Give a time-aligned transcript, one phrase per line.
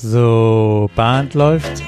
[0.00, 1.82] So, Band läuft.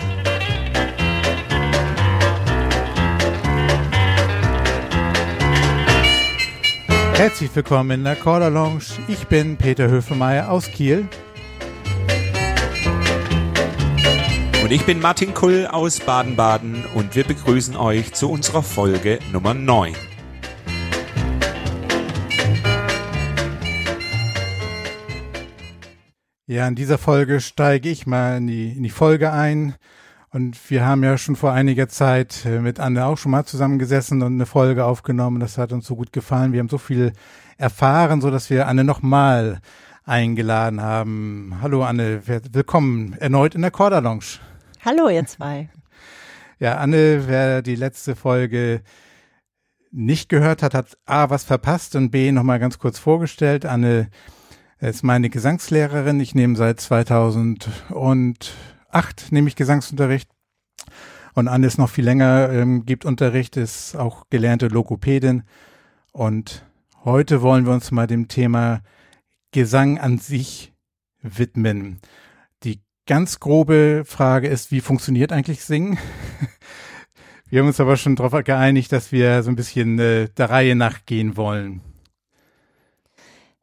[7.15, 8.83] Herzlich willkommen in der Corder Lounge.
[9.07, 11.07] Ich bin Peter Höfemeier aus Kiel.
[14.61, 19.55] Und ich bin Martin Kull aus Baden-Baden und wir begrüßen euch zu unserer Folge Nummer
[19.55, 19.95] 9.
[26.51, 29.77] Ja, in dieser Folge steige ich mal in die, in die Folge ein.
[30.31, 34.21] Und wir haben ja schon vor einiger Zeit äh, mit Anne auch schon mal zusammengesessen
[34.21, 35.39] und eine Folge aufgenommen.
[35.39, 36.53] Das hat uns so gut gefallen.
[36.53, 37.13] Wir haben so viel
[37.57, 39.61] erfahren, so dass wir Anne nochmal
[40.05, 41.59] eingeladen haben.
[41.63, 44.41] Hallo Anne, willkommen erneut in der Corda Lounge.
[44.85, 45.69] Hallo ihr zwei.
[46.59, 48.83] Ja, Anne, wer die letzte Folge
[49.93, 53.65] nicht gehört hat, hat A, was verpasst und B, nochmal ganz kurz vorgestellt.
[53.65, 54.11] Anne
[54.89, 56.21] ist meine Gesangslehrerin.
[56.21, 58.53] Ich nehme seit 2008
[59.31, 60.31] nehme ich Gesangsunterricht.
[61.35, 65.45] Und Anne ist noch viel länger, ähm, gibt Unterricht, ist auch gelernte Logopädin.
[66.13, 66.65] Und
[67.05, 68.83] heute wollen wir uns mal dem Thema
[69.53, 70.73] Gesang an sich
[71.23, 72.01] widmen.
[72.65, 75.99] Die ganz grobe Frage ist, wie funktioniert eigentlich Singen?
[77.49, 80.77] Wir haben uns aber schon darauf geeinigt, dass wir so ein bisschen äh, der Reihe
[80.77, 81.81] nachgehen wollen.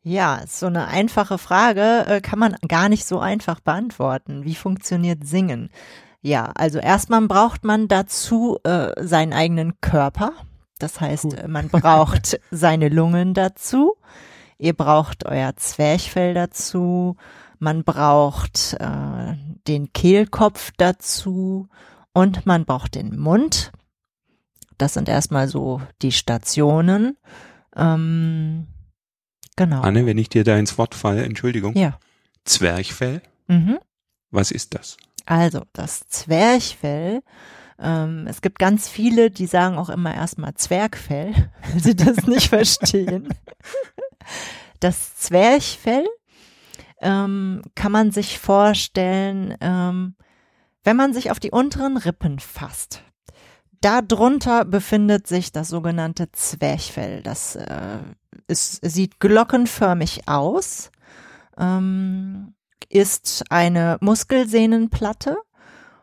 [0.08, 4.46] Ja, so eine einfache Frage äh, kann man gar nicht so einfach beantworten.
[4.46, 5.70] Wie funktioniert Singen?
[6.22, 10.32] Ja, also erstmal braucht man dazu äh, seinen eigenen Körper.
[10.80, 11.48] Das heißt, cool.
[11.50, 13.98] man braucht seine Lungen dazu.
[14.58, 17.18] Ihr braucht euer Zwerchfell dazu.
[17.60, 19.36] Man braucht äh,
[19.68, 21.68] den Kehlkopf dazu
[22.14, 23.74] und man braucht den Mund.
[24.78, 27.18] Das sind erstmal so die Stationen.
[27.76, 28.68] Ähm,
[29.58, 29.82] Genau.
[29.82, 31.76] Anne, wenn ich dir da ins Wort falle, Entschuldigung.
[31.76, 32.00] Ja.
[32.46, 33.22] Zwerchfell.
[33.48, 33.80] Mhm.
[34.32, 34.96] Was ist das?
[35.26, 37.22] Also, das Zwerchfell,
[37.80, 41.34] ähm, es gibt ganz viele, die sagen auch immer erstmal Zwergfell,
[41.72, 43.28] weil sie das nicht verstehen.
[44.80, 46.06] Das Zwerchfell
[47.02, 50.16] ähm, kann man sich vorstellen, ähm,
[50.84, 53.04] wenn man sich auf die unteren Rippen fasst.
[53.82, 57.22] Darunter befindet sich das sogenannte Zwerchfell.
[57.22, 58.00] Das äh,
[58.48, 60.92] ist, sieht glockenförmig aus,
[61.58, 62.54] ähm,
[62.90, 65.38] ist eine Muskelsehnenplatte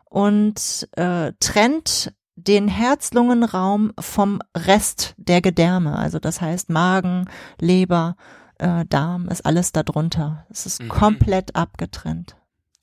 [0.05, 5.97] und äh, trennt den Herz-Lungen-Raum vom Rest der Gedärme.
[5.97, 8.15] Also das heißt Magen, Leber,
[8.57, 10.45] äh, Darm ist alles darunter.
[10.49, 10.89] Es ist mhm.
[10.89, 12.35] komplett abgetrennt.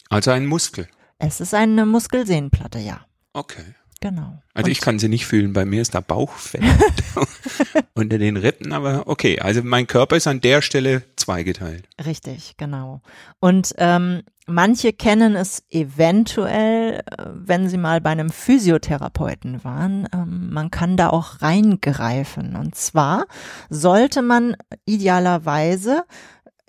[0.08, 0.88] Also ein Muskel.
[1.18, 3.00] Es ist eine Muskelsehnenplatte, ja.
[3.32, 3.74] Okay.
[4.02, 4.42] Genau.
[4.52, 6.64] Also und ich kann sie nicht fühlen, bei mir ist da Bauchfett
[7.94, 11.88] unter den Rippen, aber okay, also mein Körper ist an der Stelle zweigeteilt.
[12.04, 13.00] Richtig, genau.
[13.38, 20.50] Und ähm, manche kennen es eventuell, äh, wenn sie mal bei einem Physiotherapeuten waren, ähm,
[20.52, 22.56] man kann da auch reingreifen.
[22.56, 23.26] Und zwar
[23.70, 26.02] sollte man idealerweise,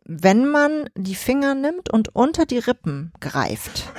[0.06, 3.92] wenn man die Finger nimmt und unter die Rippen greift,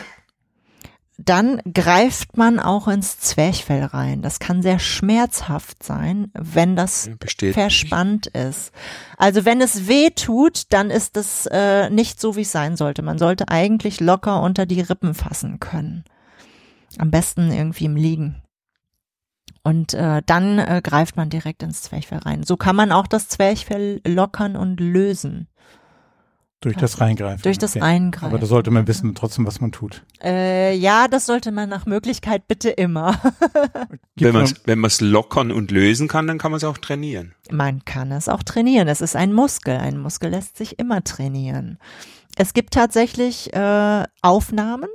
[1.24, 4.22] dann greift man auch ins Zwerchfell rein.
[4.22, 8.36] Das kann sehr schmerzhaft sein, wenn das Besteht verspannt nicht.
[8.36, 8.72] ist.
[9.16, 13.02] Also wenn es weh tut, dann ist es äh, nicht so, wie es sein sollte.
[13.02, 16.04] Man sollte eigentlich locker unter die Rippen fassen können.
[16.98, 18.42] Am besten irgendwie im Liegen.
[19.62, 22.42] Und äh, dann äh, greift man direkt ins Zwerchfell rein.
[22.42, 25.48] So kann man auch das Zwerchfell lockern und lösen.
[26.64, 27.42] Durch das Reingreifen.
[27.42, 27.84] Durch das okay.
[27.84, 28.28] Reingreifen.
[28.28, 30.02] Aber da sollte man wissen trotzdem, was man tut.
[30.22, 33.20] Äh, ja, das sollte man nach Möglichkeit bitte immer.
[34.16, 37.34] wenn man es lockern und lösen kann, dann kann man es auch trainieren.
[37.50, 38.88] Man kann es auch trainieren.
[38.88, 39.76] Es ist ein Muskel.
[39.76, 41.78] Ein Muskel lässt sich immer trainieren.
[42.36, 44.88] Es gibt tatsächlich äh, Aufnahmen.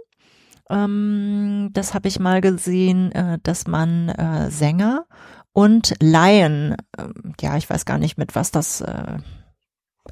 [0.69, 5.05] Ähm, das habe ich mal gesehen, äh, dass man äh, Sänger
[5.53, 7.07] und Laien, äh,
[7.41, 9.17] ja, ich weiß gar nicht, mit was das äh,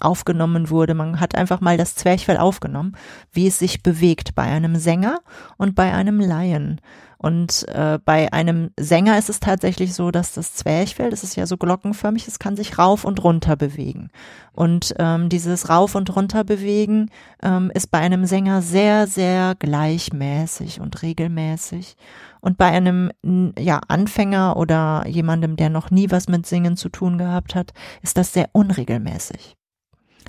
[0.02, 0.94] aufgenommen wurde.
[0.94, 2.96] Man hat einfach mal das Zwerchfell aufgenommen,
[3.32, 5.20] wie es sich bewegt bei einem Sänger
[5.58, 6.82] und bei einem Laien.
[7.20, 11.48] Und äh, bei einem Sänger ist es tatsächlich so, dass das Zwerchfell, das ist ja
[11.48, 14.12] so glockenförmig, es kann sich rauf und runter bewegen.
[14.54, 17.10] Und ähm, dieses rauf und runter bewegen
[17.42, 21.98] ähm, ist bei einem Sänger sehr, sehr gleichmäßig und regelmäßig.
[22.40, 23.12] Und bei einem
[23.58, 27.74] ja, Anfänger oder jemandem, der noch nie was mit Singen zu tun gehabt hat,
[28.04, 29.57] ist das sehr unregelmäßig.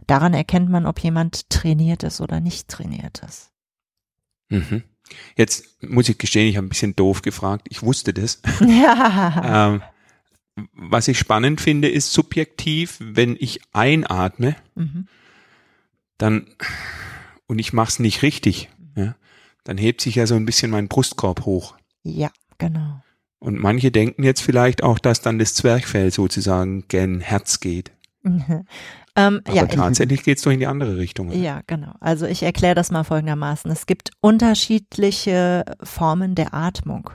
[0.09, 3.53] Daran erkennt man, ob jemand trainiert ist oder nicht trainiert ist.
[4.49, 4.83] Mhm.
[5.37, 7.67] Jetzt muss ich gestehen, ich habe ein bisschen doof gefragt.
[7.71, 8.41] Ich wusste das.
[8.61, 9.75] Ja.
[9.75, 9.83] ähm,
[10.73, 15.07] was ich spannend finde, ist subjektiv, wenn ich einatme, mhm.
[16.17, 16.47] dann
[17.47, 19.15] und ich mache es nicht richtig, ja,
[19.65, 21.77] dann hebt sich ja so ein bisschen mein Brustkorb hoch.
[22.03, 23.03] Ja, genau.
[23.39, 27.93] Und manche denken jetzt vielleicht auch, dass dann das Zwerchfell sozusagen gen Herz geht.
[29.19, 31.29] ähm, Aber ja, tatsächlich geht es doch in die andere Richtung.
[31.29, 31.37] Oder?
[31.37, 31.93] Ja, genau.
[31.99, 33.69] Also ich erkläre das mal folgendermaßen.
[33.71, 37.11] Es gibt unterschiedliche Formen der Atmung.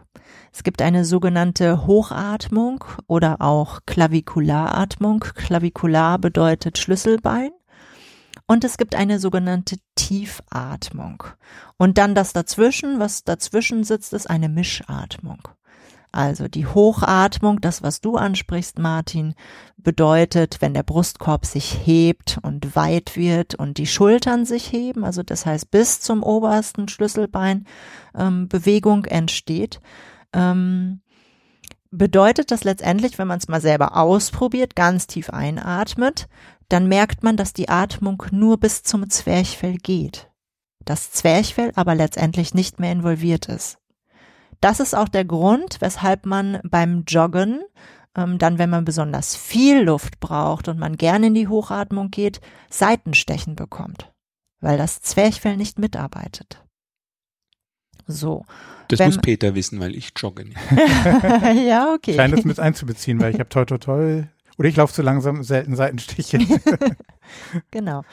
[0.51, 5.21] Es gibt eine sogenannte Hochatmung oder auch Klavikularatmung.
[5.21, 7.51] Klavikular bedeutet Schlüsselbein.
[8.47, 11.23] Und es gibt eine sogenannte Tiefatmung.
[11.77, 15.47] Und dann das dazwischen, was dazwischen sitzt, ist eine Mischatmung.
[16.13, 19.33] Also die Hochatmung, das was du ansprichst, Martin,
[19.77, 25.23] bedeutet, wenn der Brustkorb sich hebt und weit wird und die Schultern sich heben, also
[25.23, 27.65] das heißt bis zum obersten Schlüsselbein
[28.15, 29.81] ähm, Bewegung entsteht,
[30.33, 31.01] ähm,
[31.89, 36.27] bedeutet das letztendlich, wenn man es mal selber ausprobiert, ganz tief einatmet,
[36.69, 40.29] dann merkt man, dass die Atmung nur bis zum Zwerchfell geht.
[40.85, 43.79] Das Zwerchfell aber letztendlich nicht mehr involviert ist.
[44.63, 47.61] Das ist auch der Grund, weshalb man beim Joggen,
[48.15, 52.39] ähm, dann wenn man besonders viel Luft braucht und man gerne in die Hochatmung geht,
[52.69, 54.13] Seitenstechen bekommt,
[54.61, 56.63] weil das Zwerchfell nicht mitarbeitet.
[58.07, 58.45] So.
[58.87, 60.59] Das wenn, muss Peter wissen, weil ich jogge nicht.
[61.67, 62.15] ja, okay.
[62.15, 64.23] Scheint das mit einzubeziehen, weil ich habe toi toi toi
[64.57, 66.39] oder ich laufe zu langsam selten Seitenstiche.
[67.71, 68.03] genau.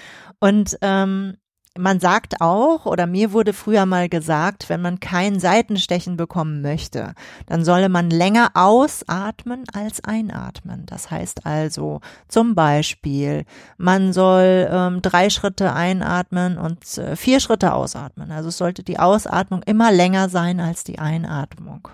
[0.41, 1.37] Und ähm,
[1.81, 7.15] man sagt auch, oder mir wurde früher mal gesagt, wenn man kein Seitenstechen bekommen möchte,
[7.47, 10.87] dann solle man länger ausatmen als einatmen.
[10.87, 13.44] Das heißt also zum Beispiel,
[13.79, 18.31] man soll ähm, drei Schritte einatmen und äh, vier Schritte ausatmen.
[18.31, 21.88] Also sollte die Ausatmung immer länger sein als die Einatmung.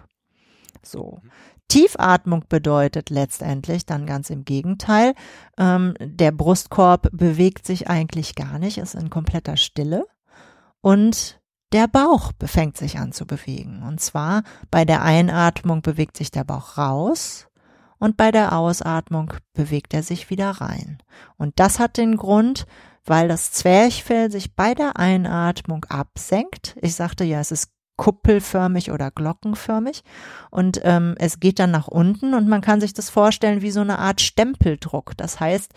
[0.82, 1.20] So.
[1.68, 5.14] Tiefatmung bedeutet letztendlich dann ganz im Gegenteil.
[5.58, 10.06] Ähm, der Brustkorb bewegt sich eigentlich gar nicht, ist in kompletter Stille.
[10.80, 11.40] Und
[11.72, 13.82] der Bauch fängt sich an zu bewegen.
[13.82, 17.48] Und zwar bei der Einatmung bewegt sich der Bauch raus
[17.98, 20.98] und bei der Ausatmung bewegt er sich wieder rein.
[21.36, 22.66] Und das hat den Grund,
[23.04, 26.76] weil das Zwerchfell sich bei der Einatmung absenkt.
[26.82, 30.02] Ich sagte ja, es ist kuppelförmig oder glockenförmig
[30.50, 33.80] und ähm, es geht dann nach unten und man kann sich das vorstellen wie so
[33.80, 35.16] eine Art Stempeldruck.
[35.16, 35.72] Das heißt,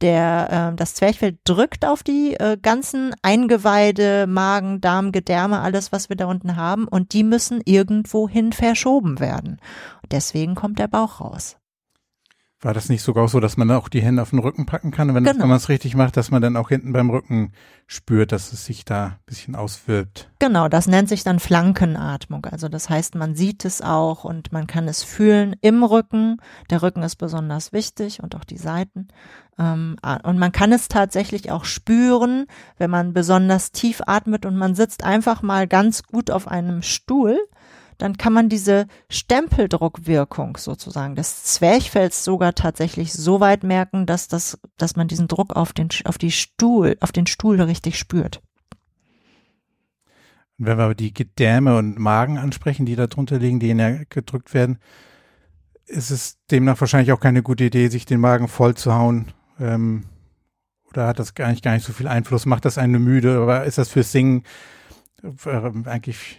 [0.00, 6.08] der, äh, das Zwerchfell drückt auf die äh, ganzen Eingeweide, Magen, Darm, Gedärme, alles, was
[6.08, 9.60] wir da unten haben und die müssen irgendwohin verschoben werden.
[10.10, 11.56] Deswegen kommt der Bauch raus.
[12.64, 15.14] War das nicht sogar so, dass man auch die Hände auf den Rücken packen kann?
[15.14, 15.46] Wenn, genau.
[15.46, 17.52] man es richtig macht, dass man dann auch hinten beim Rücken
[17.86, 20.30] spürt, dass es sich da ein bisschen auswirkt.
[20.38, 22.46] Genau, das nennt sich dann Flankenatmung.
[22.46, 26.38] Also das heißt, man sieht es auch und man kann es fühlen im Rücken.
[26.70, 29.08] Der Rücken ist besonders wichtig und auch die Seiten.
[29.58, 32.46] Ähm, und man kann es tatsächlich auch spüren,
[32.78, 37.38] wenn man besonders tief atmet und man sitzt einfach mal ganz gut auf einem Stuhl
[38.04, 44.58] dann kann man diese Stempeldruckwirkung sozusagen des Zwerchfells sogar tatsächlich so weit merken, dass das,
[44.76, 48.42] dass man diesen Druck auf den, auf die Stuhl, auf den Stuhl richtig spürt.
[50.58, 53.74] Und wenn wir aber die Gedärme und Magen ansprechen, die da drunter liegen, die
[54.10, 54.80] gedrückt werden,
[55.86, 59.32] ist es demnach wahrscheinlich auch keine gute Idee, sich den Magen voll zu hauen.
[59.58, 60.04] Ähm,
[60.90, 62.44] oder hat das gar nicht, gar nicht so viel Einfluss?
[62.44, 63.42] Macht das eine müde?
[63.42, 64.42] Oder ist das fürs Singen
[65.22, 66.38] äh, eigentlich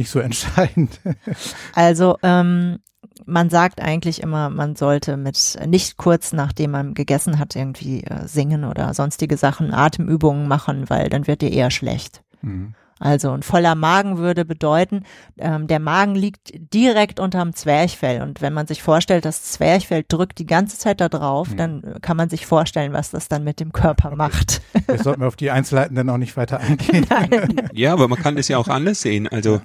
[0.00, 1.00] nicht so entscheidend.
[1.74, 2.78] Also ähm,
[3.26, 8.26] man sagt eigentlich immer, man sollte mit nicht kurz nachdem man gegessen hat irgendwie äh,
[8.26, 12.22] singen oder sonstige Sachen, Atemübungen machen, weil dann wird dir eher schlecht.
[12.40, 12.74] Mhm.
[12.98, 15.04] Also ein voller Magen würde bedeuten,
[15.38, 20.38] ähm, der Magen liegt direkt unterm Zwerchfell und wenn man sich vorstellt, das Zwerchfell drückt
[20.38, 21.56] die ganze Zeit da drauf, mhm.
[21.56, 24.16] dann kann man sich vorstellen, was das dann mit dem Körper okay.
[24.16, 24.62] macht.
[24.86, 27.06] Jetzt sollten wir auf die Einzelheiten dann auch nicht weiter eingehen.
[27.10, 27.70] Nein.
[27.72, 29.28] Ja, aber man kann das ja auch anders sehen.
[29.28, 29.62] Also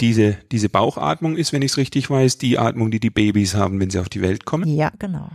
[0.00, 3.80] diese, diese Bauchatmung ist, wenn ich es richtig weiß, die Atmung, die die Babys haben,
[3.80, 4.66] wenn sie auf die Welt kommen.
[4.68, 5.30] Ja, genau.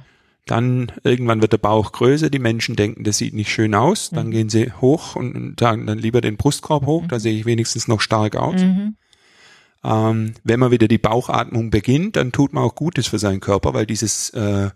[0.46, 4.28] Dann irgendwann wird der Bauch größer, die Menschen denken, das sieht nicht schön aus, dann
[4.28, 4.32] mhm.
[4.32, 7.08] gehen sie hoch und sagen dann lieber den Brustkorb hoch, mhm.
[7.08, 8.62] da sehe ich wenigstens noch stark aus.
[8.62, 8.96] Mhm.
[9.84, 13.74] Ähm, wenn man wieder die Bauchatmung beginnt, dann tut man auch Gutes für seinen Körper,
[13.74, 14.70] weil dieses äh,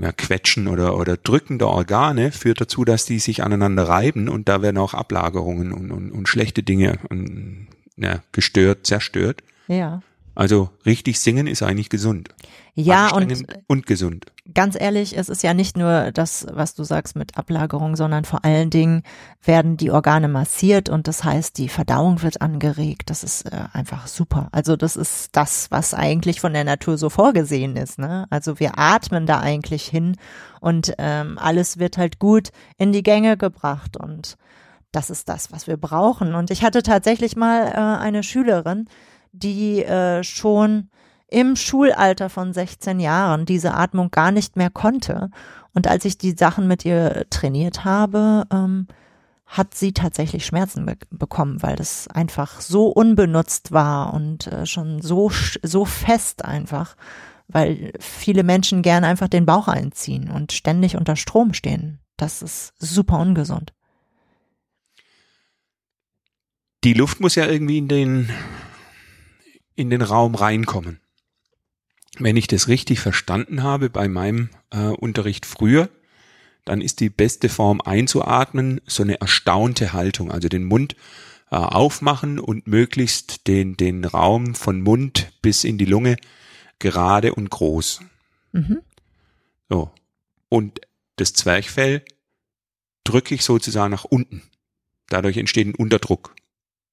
[0.00, 4.48] ja, Quetschen oder, oder Drücken der Organe führt dazu, dass die sich aneinander reiben und
[4.48, 9.42] da werden auch Ablagerungen und, und, und schlechte Dinge und ja, gestört, zerstört.
[9.68, 10.02] Ja.
[10.34, 12.30] Also richtig singen ist eigentlich gesund.
[12.74, 14.26] Ja, und, und gesund.
[14.54, 18.46] Ganz ehrlich, es ist ja nicht nur das, was du sagst mit Ablagerung, sondern vor
[18.46, 19.02] allen Dingen
[19.44, 23.10] werden die Organe massiert und das heißt, die Verdauung wird angeregt.
[23.10, 24.48] Das ist äh, einfach super.
[24.52, 27.98] Also das ist das, was eigentlich von der Natur so vorgesehen ist.
[27.98, 28.26] Ne?
[28.30, 30.16] Also wir atmen da eigentlich hin
[30.60, 34.38] und ähm, alles wird halt gut in die Gänge gebracht und
[34.92, 36.34] Das ist das, was wir brauchen.
[36.34, 38.88] Und ich hatte tatsächlich mal äh, eine Schülerin,
[39.32, 40.90] die äh, schon
[41.28, 45.30] im Schulalter von 16 Jahren diese Atmung gar nicht mehr konnte.
[45.74, 48.86] Und als ich die Sachen mit ihr trainiert habe, ähm,
[49.46, 55.00] hat sie tatsächlich Schmerzen be bekommen, weil das einfach so unbenutzt war und äh, schon
[55.00, 55.30] so,
[55.62, 56.96] so fest einfach,
[57.48, 61.98] weil viele Menschen gerne einfach den Bauch einziehen und ständig unter Strom stehen.
[62.16, 63.72] Das ist super ungesund.
[66.84, 68.30] Die Luft muss ja irgendwie in den,
[69.74, 71.02] in den Raum reinkommen
[72.18, 75.88] wenn ich das richtig verstanden habe bei meinem äh, Unterricht früher,
[76.64, 80.94] dann ist die beste Form einzuatmen so eine erstaunte Haltung, also den Mund
[81.50, 86.16] äh, aufmachen und möglichst den, den Raum von Mund bis in die Lunge
[86.78, 88.00] gerade und groß.
[88.52, 88.80] Mhm.
[89.68, 89.90] So.
[90.48, 90.80] Und
[91.16, 92.04] das Zwerchfell
[93.04, 94.42] drücke ich sozusagen nach unten.
[95.08, 96.34] Dadurch entsteht ein Unterdruck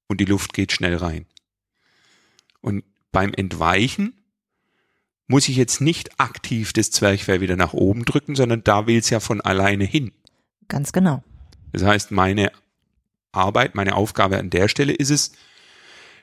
[0.10, 1.25] und die Luft geht schnell rein.
[2.60, 4.13] Und beim Entweichen
[5.28, 9.10] muss ich jetzt nicht aktiv das Zwerchfell wieder nach oben drücken, sondern da will es
[9.10, 10.12] ja von alleine hin.
[10.68, 11.24] Ganz genau.
[11.72, 12.51] Das heißt, meine
[13.32, 15.32] Arbeit, meine Aufgabe an der Stelle ist es,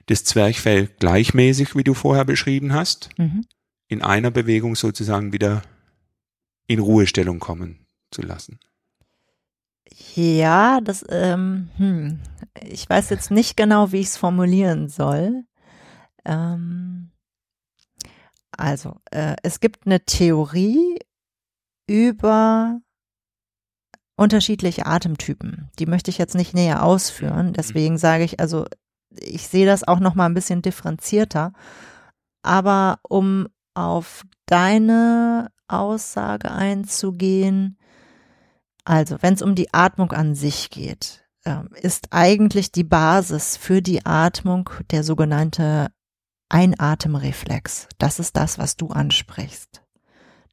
[0.06, 3.44] das Zwerchfell gleichmäßig, wie du vorher beschrieben hast, mhm.
[3.88, 5.62] in einer Bewegung sozusagen wieder
[6.66, 8.58] in Ruhestellung kommen zu lassen.
[9.94, 12.20] Ja, das, ähm, hm,
[12.62, 15.44] ich weiß jetzt nicht genau, wie ich es formulieren soll.
[16.24, 17.10] Ähm,
[18.50, 20.98] also, äh, es gibt eine Theorie
[21.86, 22.80] über
[24.16, 25.70] unterschiedliche Atemtypen.
[25.78, 27.52] Die möchte ich jetzt nicht näher ausführen.
[27.52, 28.64] Deswegen sage ich, also
[29.10, 31.52] ich sehe das auch noch mal ein bisschen differenzierter.
[32.42, 37.78] Aber um auf deine Aussage einzugehen,
[38.86, 43.82] also wenn es um die Atmung an sich geht, äh, ist eigentlich die Basis für
[43.82, 45.88] die Atmung der sogenannte
[46.48, 47.88] Einatemreflex.
[47.98, 49.82] Das ist das, was du ansprichst.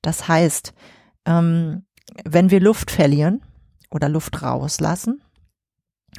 [0.02, 0.74] Das heißt,
[1.26, 1.86] ähm,
[2.26, 3.46] wenn wir Luft verlieren
[3.92, 5.24] oder Luft rauslassen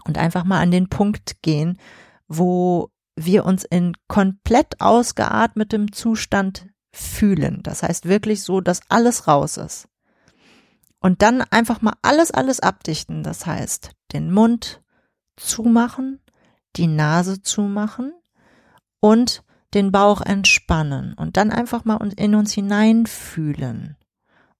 [0.05, 1.81] und einfach mal an den Punkt gehen,
[2.29, 7.61] wo wir uns in komplett ausgeatmetem Zustand fühlen.
[7.65, 9.89] Das heißt wirklich so, dass alles raus ist.
[11.05, 13.23] Und dann einfach mal alles, alles abdichten.
[13.23, 14.83] Das heißt, den Mund
[15.37, 16.19] zumachen,
[16.77, 18.15] die Nase zumachen
[19.01, 19.45] und
[19.75, 23.99] den Bauch entspannen und dann einfach mal in uns hineinfühlen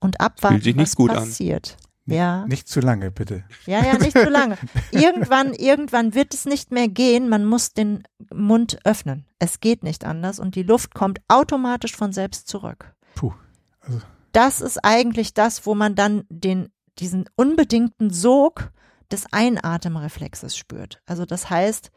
[0.01, 1.79] und abwarten, Fühlt sich nicht was gut passiert.
[2.07, 2.15] An.
[2.15, 2.47] Ja.
[2.47, 3.45] Nicht zu lange, bitte.
[3.65, 4.59] Ja, ja, nicht zu lange.
[4.91, 7.31] Irgendwann, irgendwann wird es nicht mehr gehen.
[7.31, 9.25] Man muss den Mund öffnen.
[9.39, 12.95] Es geht nicht anders und die Luft kommt automatisch von selbst zurück.
[13.15, 13.33] Puh.
[13.81, 14.03] Also.
[14.35, 18.73] Das ist eigentlich das, wo man dann den, diesen unbedingten Sog
[19.13, 21.01] des Einatemreflexes spürt.
[21.07, 21.93] Also das heißt,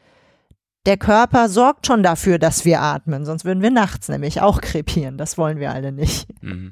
[0.86, 5.18] der Körper sorgt schon dafür, dass wir atmen, sonst würden wir nachts nämlich auch krepieren.
[5.18, 6.28] Das wollen wir alle nicht.
[6.42, 6.72] Mhm.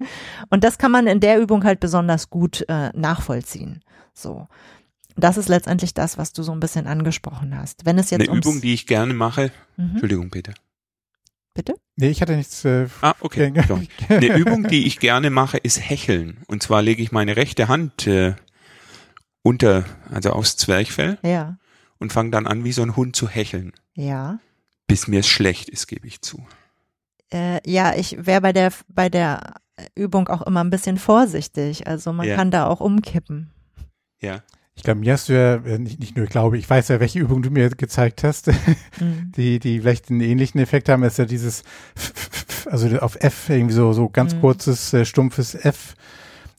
[0.52, 3.82] Und das kann man in der Übung halt besonders gut äh, nachvollziehen.
[4.14, 4.48] So.
[5.18, 7.86] Das ist letztendlich das, was du so ein bisschen angesprochen hast.
[7.86, 9.52] Wenn es jetzt eine Übung, die ich gerne mache.
[9.78, 9.92] Mhm.
[9.92, 10.54] Entschuldigung, Peter.
[11.56, 11.76] Bitte?
[11.96, 12.66] Nee, ich hatte nichts.
[12.66, 13.52] Äh, ah, okay.
[14.10, 16.44] Eine Übung, die ich gerne mache, ist Hecheln.
[16.48, 18.36] Und zwar lege ich meine rechte Hand äh,
[19.42, 21.18] unter, also aufs Zwerchfell.
[21.24, 21.58] Ja.
[21.98, 23.72] Und fange dann an, wie so ein Hund zu hecheln.
[23.94, 24.40] Ja.
[24.86, 26.46] Bis mir es schlecht ist, gebe ich zu.
[27.32, 29.56] Äh, ja, ich wäre bei der, bei der
[29.96, 31.88] Übung auch immer ein bisschen vorsichtig.
[31.88, 32.36] Also man ja.
[32.36, 33.52] kann da auch umkippen.
[34.20, 34.44] Ja.
[34.76, 37.00] Ich glaube, mir hast du ja, äh, nicht, nicht nur, ich glaube, ich weiß ja,
[37.00, 38.48] welche Übung du mir gezeigt hast,
[39.00, 39.32] mhm.
[39.36, 41.64] die, die vielleicht einen ähnlichen Effekt haben, ist ja dieses,
[42.66, 44.42] also auf F, irgendwie so, so ganz mhm.
[44.42, 45.96] kurzes, äh, stumpfes F.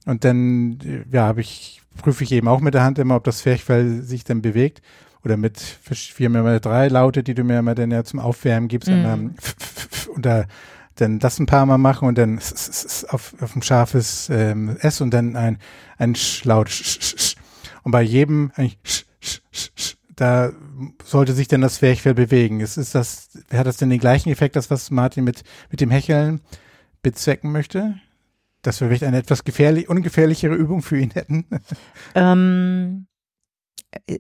[0.06, 3.25] Und dann, äh, ja, habe ich, prüfe ich eben auch mit der Hand immer, ob
[3.25, 4.82] das Fähigfall sich dann bewegt
[5.25, 8.88] oder mit vier mal drei Laute, die du mir immer dann ja zum Aufwärmen gibst,
[8.88, 9.35] mm.
[10.14, 10.44] und da
[10.94, 12.38] dann das ein paar Mal machen und dann
[13.08, 15.58] auf, auf ein scharfes ähm, S und dann ein,
[15.99, 16.70] ein Laut.
[17.87, 18.50] Und bei jedem
[20.16, 20.50] da
[21.05, 22.59] sollte sich dann das Zwerchfell bewegen.
[22.59, 25.93] Ist, ist das, hat das denn den gleichen Effekt, das was Martin mit, mit dem
[25.93, 26.40] Hecheln
[27.00, 27.95] bezwecken möchte?
[28.62, 31.47] Dass wir vielleicht eine etwas gefährlich, ungefährlichere Übung für ihn hätten?
[32.16, 33.07] Ähm,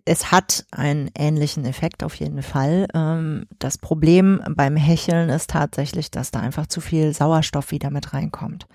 [0.04, 2.86] es hat einen ähnlichen Effekt auf jeden Fall.
[2.94, 8.14] Ähm, das Problem beim Hecheln ist tatsächlich, dass da einfach zu viel Sauerstoff wieder mit
[8.14, 8.68] reinkommt.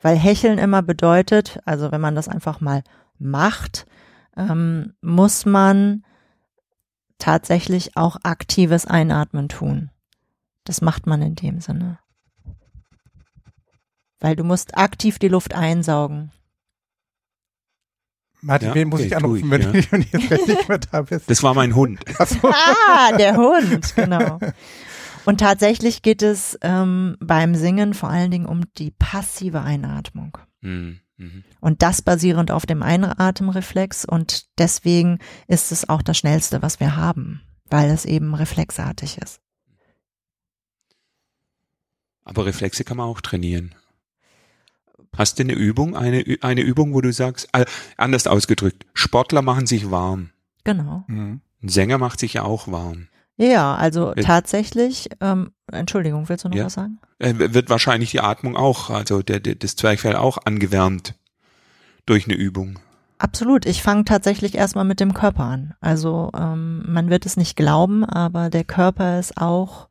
[0.00, 2.82] Weil Hecheln immer bedeutet, also wenn man das einfach mal
[3.18, 3.86] macht,
[4.38, 6.04] ähm, muss man
[7.18, 9.90] tatsächlich auch aktives Einatmen tun.
[10.64, 11.98] Das macht man in dem Sinne.
[14.20, 16.30] Weil du musst aktiv die Luft einsaugen.
[18.40, 20.48] Martin, Ja, wen muss okay, ich anrufen, tu wenn ich, du nicht- wenn du jetzt
[20.48, 21.28] nicht mehr da bist?
[21.28, 22.00] Das war mein Hund.
[22.44, 24.38] Ah, der Hund, genau.
[25.24, 30.38] Und tatsächlich geht es ähm, beim Singen vor allen Dingen um die passive Einatmung.
[30.60, 31.00] Mhm.
[31.18, 31.44] Mhm.
[31.60, 36.96] Und das basierend auf dem Einatemreflex und deswegen ist es auch das schnellste, was wir
[36.96, 39.40] haben, weil es eben reflexartig ist.
[42.24, 43.74] Aber Reflexe kann man auch trainieren.
[45.16, 47.48] Hast du eine Übung, eine, eine Übung, wo du sagst,
[47.96, 50.30] anders ausgedrückt, Sportler machen sich warm.
[50.64, 51.04] Genau.
[51.08, 51.40] Mhm.
[51.62, 53.08] Ein Sänger macht sich ja auch warm.
[53.38, 56.64] Ja, also Jetzt- tatsächlich, ähm, Entschuldigung, willst du noch Ja.
[56.66, 56.98] was sagen?
[57.20, 61.14] Äh, wird wahrscheinlich die Atmung auch, also der, der, das Zwerchfell auch angewärmt
[62.04, 62.78] durch eine Übung.
[63.18, 63.66] Absolut.
[63.66, 65.74] Ich fange tatsächlich erstmal mit dem Körper an.
[65.80, 69.88] Also ähm, man wird es nicht glauben, aber der Körper ist auch,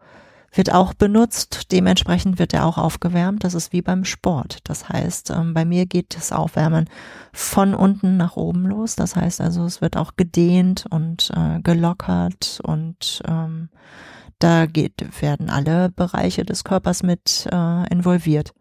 [0.52, 1.72] wird auch benutzt.
[1.72, 3.44] Dementsprechend wird er auch aufgewärmt.
[3.44, 4.60] Das ist wie beim Sport.
[4.64, 6.90] Das heißt, ähm, bei mir geht das Aufwärmen
[7.34, 8.96] von unten nach oben los.
[8.96, 13.70] Das heißt also, es wird auch gedehnt und äh, gelockert und ähm,
[14.40, 18.54] da geht, werden alle Bereiche des Körpers mit äh, involviert.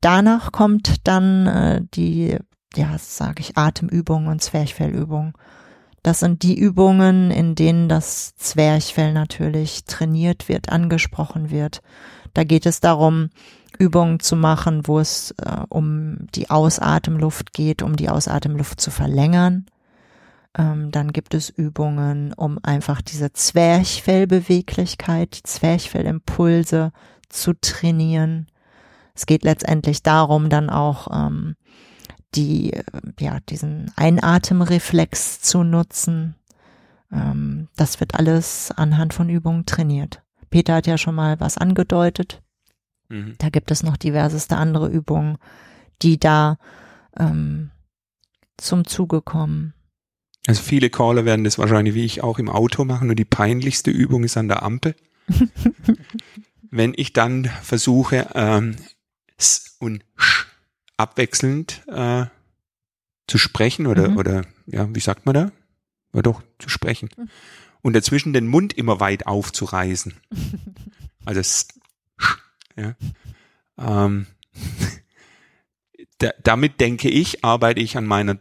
[0.00, 2.38] Danach kommt dann äh, die
[2.76, 5.32] ja, sage ich, Atemübungen und Zwerchfellübungen.
[6.02, 11.82] Das sind die Übungen, in denen das Zwerchfell natürlich trainiert wird, angesprochen wird.
[12.32, 13.28] Da geht es darum,
[13.78, 19.66] Übungen zu machen, wo es äh, um die Ausatemluft geht, um die Ausatemluft zu verlängern.
[20.56, 26.92] Ähm, dann gibt es Übungen, um einfach diese Zwerchfellbeweglichkeit, die Zwerchfellimpulse
[27.28, 28.46] zu trainieren.
[29.14, 31.56] Es geht letztendlich darum, dann auch ähm,
[32.34, 32.82] die, äh,
[33.18, 36.36] ja, diesen Einatemreflex zu nutzen.
[37.12, 40.22] Ähm, das wird alles anhand von Übungen trainiert.
[40.50, 42.42] Peter hat ja schon mal was angedeutet.
[43.08, 43.34] Mhm.
[43.38, 45.38] Da gibt es noch diverseste andere Übungen,
[46.02, 46.58] die da
[47.16, 47.70] ähm,
[48.56, 49.74] zum Zuge kommen.
[50.46, 53.90] Also viele Caller werden das wahrscheinlich wie ich auch im Auto machen und die peinlichste
[53.90, 54.94] Übung ist an der Ampel.
[56.70, 58.76] Wenn ich dann versuche, ähm,
[59.36, 60.49] S und Sch
[61.00, 62.26] abwechselnd äh,
[63.26, 64.16] zu sprechen oder, Mhm.
[64.16, 65.52] oder ja, wie sagt man da?
[66.12, 67.08] Ja doch, zu sprechen.
[67.16, 67.28] Mhm.
[67.82, 70.14] Und dazwischen den Mund immer weit aufzureißen.
[71.26, 71.66] Also
[72.76, 72.94] ja.
[73.78, 74.26] Ähm,
[76.16, 78.38] da, damit denke ich, arbeite ich an meiner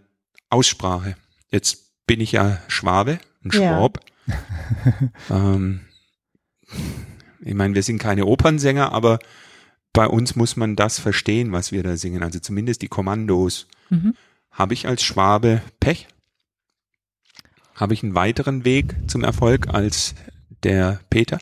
[0.49, 1.17] Aussprache.
[1.51, 3.59] Jetzt bin ich ja Schwabe, ein Ja.
[3.77, 3.99] Schwab.
[5.29, 5.81] ähm,
[7.41, 9.19] ich meine, wir sind keine Opernsänger, aber
[9.99, 12.23] bei uns muss man das verstehen, was wir da singen.
[12.23, 13.67] Also zumindest die Kommandos.
[13.89, 14.15] Mhm.
[14.49, 16.07] Habe ich als Schwabe Pech?
[17.75, 20.15] Habe ich einen weiteren Weg zum Erfolg als
[20.63, 21.39] der Peter?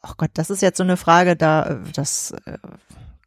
[0.00, 2.58] Ach Gott, das ist jetzt so eine Frage, da das äh,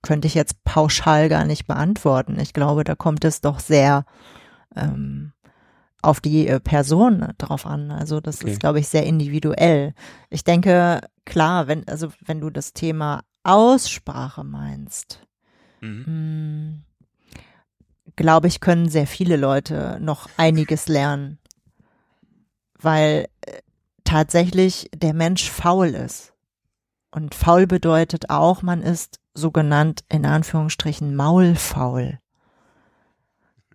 [0.04, 2.39] könnte ich jetzt pauschal gar nicht beantworten.
[2.39, 4.06] Ich glaube, da kommt es doch sehr
[4.78, 5.34] ähm,
[6.02, 7.91] auf die äh, Person drauf an.
[7.91, 8.52] Also das Okay.
[8.54, 9.93] ist, glaube ich, sehr individuell.
[10.30, 15.25] Ich denke, klar, wenn also wenn du das Thema Aussprache meinst,
[15.82, 16.06] Mhm.
[16.06, 16.84] hm,
[18.15, 21.39] glaube ich, können sehr viele Leute noch einiges lernen,
[22.78, 23.60] weil äh,
[24.04, 26.34] tatsächlich der Mensch faul ist.
[27.12, 32.19] Und faul bedeutet auch, man ist sogenannt in Anführungsstrichen maulfaul.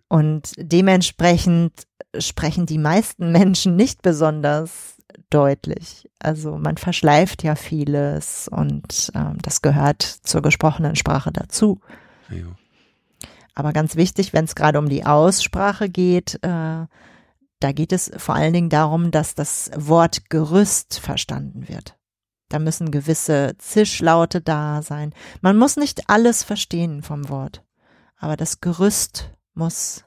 [0.08, 1.86] Und dementsprechend
[2.18, 4.98] sprechen die meisten Menschen nicht besonders
[5.30, 6.08] deutlich.
[6.18, 11.80] Also man verschleift ja vieles und ähm, das gehört zur gesprochenen Sprache dazu.
[12.30, 12.44] Ja.
[13.54, 16.86] Aber ganz wichtig, wenn es gerade um die Aussprache geht, äh,
[17.60, 21.96] da geht es vor allen Dingen darum, dass das Wort Gerüst verstanden wird.
[22.48, 25.14] Da müssen gewisse Zischlaute da sein.
[25.40, 27.64] Man muss nicht alles verstehen vom Wort,
[28.18, 30.04] aber das Gerüst muss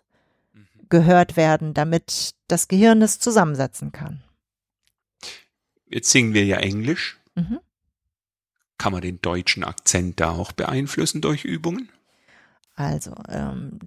[0.89, 4.23] gehört werden, damit das Gehirn es zusammensetzen kann.
[5.89, 7.19] Jetzt singen wir ja Englisch.
[7.35, 7.59] Mhm.
[8.77, 11.89] Kann man den deutschen Akzent da auch beeinflussen durch Übungen?
[12.75, 13.79] Also, ähm,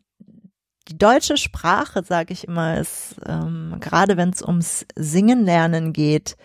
[0.89, 6.37] die deutsche Sprache, sage ich immer, ist ähm, gerade wenn es ums Singen lernen geht,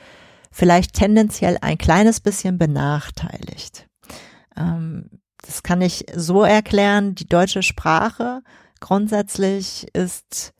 [0.52, 3.88] vielleicht tendenziell ein kleines bisschen benachteiligt.
[4.56, 5.10] Ähm,
[5.42, 8.42] das kann ich so erklären, die deutsche Sprache
[8.80, 10.54] grundsätzlich ist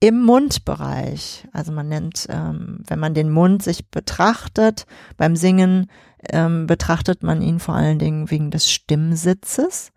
[0.00, 5.90] im Mundbereich, also man nennt, ähm, wenn man den Mund sich betrachtet, beim Singen
[6.30, 9.92] ähm, betrachtet man ihn vor allen Dingen wegen des Stimmsitzes.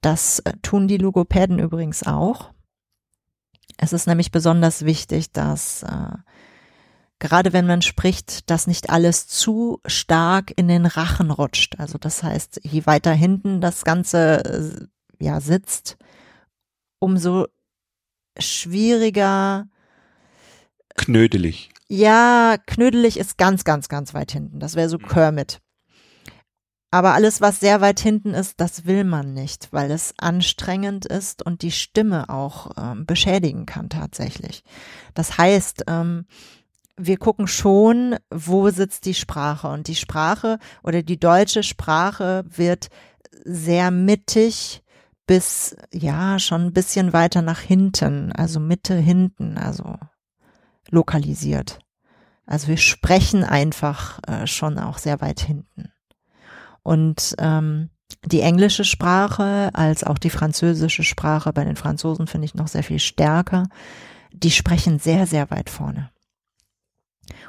[0.00, 2.52] Das äh, tun die Logopäden übrigens auch.
[3.76, 6.16] Es ist nämlich besonders wichtig, dass äh,
[7.18, 11.78] gerade wenn man spricht, dass nicht alles zu stark in den Rachen rutscht.
[11.78, 15.96] Also das heißt, je weiter hinten das Ganze äh, ja sitzt,
[16.98, 17.46] umso
[18.38, 19.68] schwieriger.
[20.96, 21.70] Knödelig.
[21.88, 24.60] Ja, knödelig ist ganz, ganz, ganz weit hinten.
[24.60, 25.06] Das wäre so mhm.
[25.06, 25.60] Kermit.
[26.90, 31.44] Aber alles, was sehr weit hinten ist, das will man nicht, weil es anstrengend ist
[31.44, 34.62] und die Stimme auch ähm, beschädigen kann tatsächlich.
[35.12, 36.26] Das heißt, ähm,
[36.96, 39.66] wir gucken schon, wo sitzt die Sprache.
[39.66, 42.90] Und die Sprache oder die deutsche Sprache wird
[43.44, 44.83] sehr mittig
[45.26, 49.96] bis, ja, schon ein bisschen weiter nach hinten, also Mitte hinten, also
[50.90, 51.78] lokalisiert.
[52.46, 55.92] Also wir sprechen einfach äh, schon auch sehr weit hinten.
[56.82, 57.90] Und ähm,
[58.26, 62.82] die englische Sprache als auch die französische Sprache, bei den Franzosen finde ich noch sehr
[62.82, 63.68] viel stärker,
[64.32, 66.10] die sprechen sehr, sehr weit vorne.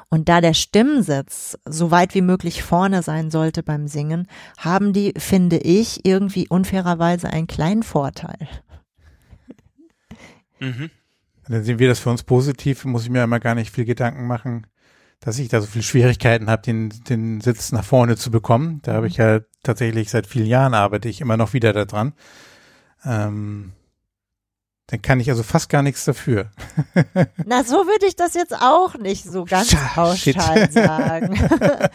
[0.08, 5.14] Und da der Stimmsitz so weit wie möglich vorne sein sollte beim Singen, haben die,
[5.16, 8.48] finde ich, irgendwie unfairerweise einen kleinen Vorteil.
[10.60, 10.90] Mhm.
[11.48, 14.26] Dann sehen wir das für uns positiv, muss ich mir immer gar nicht viel Gedanken
[14.26, 14.66] machen,
[15.20, 18.80] dass ich da so viele Schwierigkeiten habe, den, den Sitz nach vorne zu bekommen.
[18.82, 22.14] Da habe ich ja tatsächlich seit vielen Jahren arbeite ich immer noch wieder daran.
[23.04, 23.72] Ähm,
[24.88, 26.50] dann kann ich also fast gar nichts dafür.
[27.44, 31.34] Na, so würde ich das jetzt auch nicht so ganz pauschal sagen.
[31.34, 31.90] ich dachte,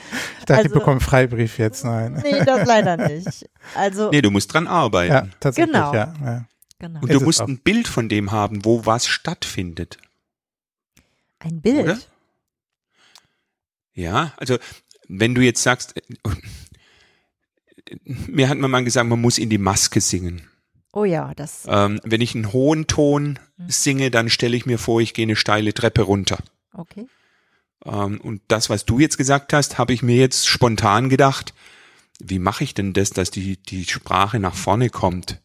[0.47, 2.21] also, ich bekomme einen Freibrief jetzt, nein.
[2.21, 3.49] Nee, das leider nicht.
[3.75, 5.13] Also, nee, du musst dran arbeiten.
[5.13, 5.93] Ja, tatsächlich, genau.
[5.93, 6.13] ja.
[6.21, 6.45] ja.
[6.79, 6.99] Genau.
[6.99, 9.97] Und du musst ein Bild von dem haben, wo was stattfindet.
[11.39, 11.83] Ein Bild?
[11.83, 11.99] Oder?
[13.93, 14.57] Ja, also
[15.07, 16.01] wenn du jetzt sagst, äh,
[18.03, 20.50] mir hat man mal gesagt, man muss in die Maske singen.
[20.93, 21.63] Oh ja, das.
[21.67, 23.69] Ähm, wenn ich einen hohen Ton mhm.
[23.69, 26.37] singe, dann stelle ich mir vor, ich gehe eine steile Treppe runter.
[26.73, 27.07] Okay.
[27.85, 31.53] Ähm, und das, was du jetzt gesagt hast, habe ich mir jetzt spontan gedacht,
[32.19, 35.41] wie mache ich denn das, dass die, die Sprache nach vorne kommt?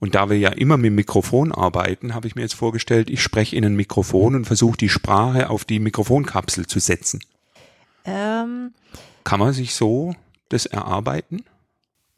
[0.00, 3.56] Und da wir ja immer mit Mikrofon arbeiten, habe ich mir jetzt vorgestellt, ich spreche
[3.56, 7.20] in ein Mikrofon und versuche die Sprache auf die Mikrofonkapsel zu setzen.
[8.04, 8.72] Ähm,
[9.24, 10.14] Kann man sich so
[10.50, 11.44] das erarbeiten?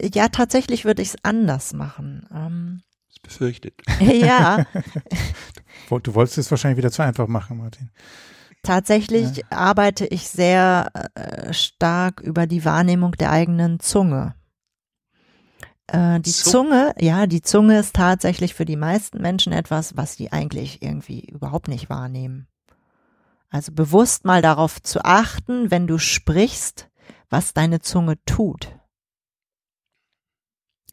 [0.01, 2.27] Ja, tatsächlich würde ich es anders machen.
[2.33, 3.81] Ähm, das befürchtet.
[3.99, 4.65] Ja.
[5.89, 7.91] du wolltest es wahrscheinlich wieder zu einfach machen, Martin.
[8.63, 9.43] Tatsächlich ja.
[9.49, 14.35] arbeite ich sehr äh, stark über die Wahrnehmung der eigenen Zunge.
[15.87, 16.51] Äh, die so.
[16.51, 21.21] Zunge, ja, die Zunge ist tatsächlich für die meisten Menschen etwas, was die eigentlich irgendwie
[21.21, 22.47] überhaupt nicht wahrnehmen.
[23.49, 26.89] Also bewusst mal darauf zu achten, wenn du sprichst,
[27.29, 28.77] was deine Zunge tut.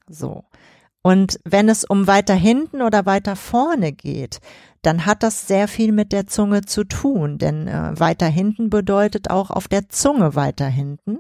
[0.09, 0.45] So.
[1.03, 4.41] Und wenn es um weiter hinten oder weiter vorne geht,
[4.83, 9.31] dann hat das sehr viel mit der Zunge zu tun, denn äh, weiter hinten bedeutet
[9.31, 11.19] auch auf der Zunge weiter hinten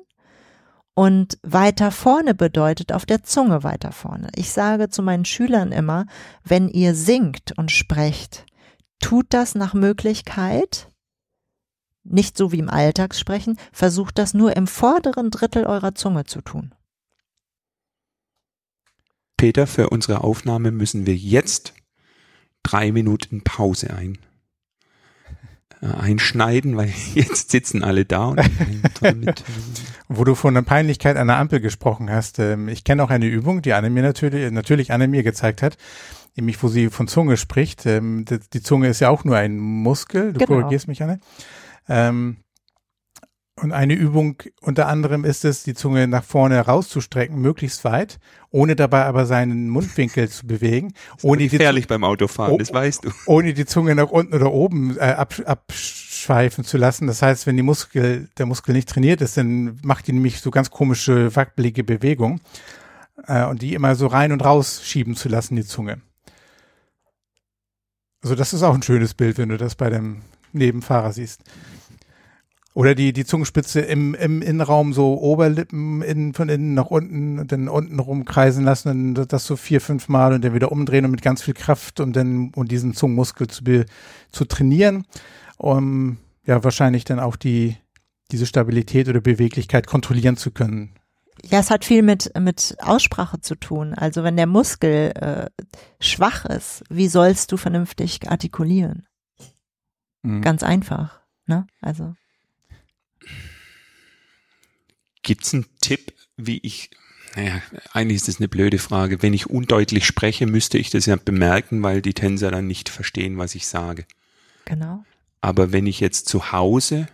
[0.95, 4.29] und weiter vorne bedeutet auf der Zunge weiter vorne.
[4.35, 6.07] Ich sage zu meinen Schülern immer,
[6.45, 8.47] wenn ihr singt und sprecht,
[9.01, 10.89] tut das nach Möglichkeit
[12.11, 16.75] nicht so wie im Alltagssprechen, versucht das nur im vorderen Drittel eurer Zunge zu tun.
[19.39, 21.73] Peter, für unsere Aufnahme müssen wir jetzt
[22.63, 24.19] drei Minuten Pause ein,
[25.81, 28.27] äh, einschneiden, weil jetzt sitzen alle da.
[28.27, 29.45] Und mit.
[30.09, 33.63] Wo du von der Peinlichkeit einer Ampel gesprochen hast, ähm, ich kenne auch eine Übung,
[33.63, 35.79] die Anne mir natürlich, natürlich Anne mir gezeigt hat,
[36.35, 37.87] nämlich wo sie von Zunge spricht.
[37.87, 40.61] Ähm, die Zunge ist ja auch nur ein Muskel, du genau.
[40.61, 41.21] korrigierst mich, Anne.
[41.89, 42.39] Ähm,
[43.63, 48.19] und eine Übung unter anderem ist es, die Zunge nach vorne rauszustrecken, möglichst weit,
[48.51, 50.95] ohne dabei aber seinen Mundwinkel zu bewegen.
[51.23, 53.11] Ohne gefährlich die, beim Autofahren, oh, das weißt du.
[53.27, 57.07] Ohne die Zunge nach unten oder oben äh, absch abschweifen zu lassen.
[57.07, 60.51] Das heißt, wenn die Muskel, der Muskel nicht trainiert ist, dann macht die nämlich so
[60.51, 62.41] ganz komische, wackelige Bewegungen.
[63.27, 66.01] Äh, und die immer so rein und raus schieben zu lassen, die Zunge.
[68.23, 71.43] Also das ist auch ein schönes Bild, wenn du das bei dem Nebenfahrer siehst.
[72.79, 77.51] Oder die, die Zungenspitze im, im Innenraum so Oberlippen innen, von innen nach unten und
[77.51, 81.11] dann unten rumkreisen lassen und das so vier, fünf Mal und dann wieder umdrehen und
[81.11, 83.65] mit ganz viel Kraft und dann, und diesen Zungenmuskel zu,
[84.31, 85.07] zu trainieren,
[85.57, 87.77] um ja wahrscheinlich dann auch die,
[88.31, 90.95] diese Stabilität oder Beweglichkeit kontrollieren zu können.
[91.47, 93.93] Ja, es hat viel mit, mit Aussprache zu tun.
[93.93, 95.47] Also wenn der Muskel äh,
[95.99, 99.09] schwach ist, wie sollst du vernünftig artikulieren?
[100.23, 100.43] Mhm.
[100.43, 101.67] Ganz einfach, ne?
[101.81, 102.15] Also.
[105.29, 106.89] Gibt's einen Tipp, wie ich,
[107.37, 107.61] naja,
[107.93, 109.21] eigentlich ist das eine blöde Frage.
[109.21, 113.37] Wenn ich undeutlich spreche, müsste ich das ja bemerken, weil die Tänzer dann nicht verstehen,
[113.37, 114.07] was ich sage.
[114.65, 115.05] Genau.
[115.43, 117.09] Aber wenn ich jetzt zu Hause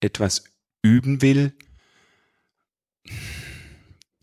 [0.00, 0.44] etwas
[0.80, 1.52] üben will,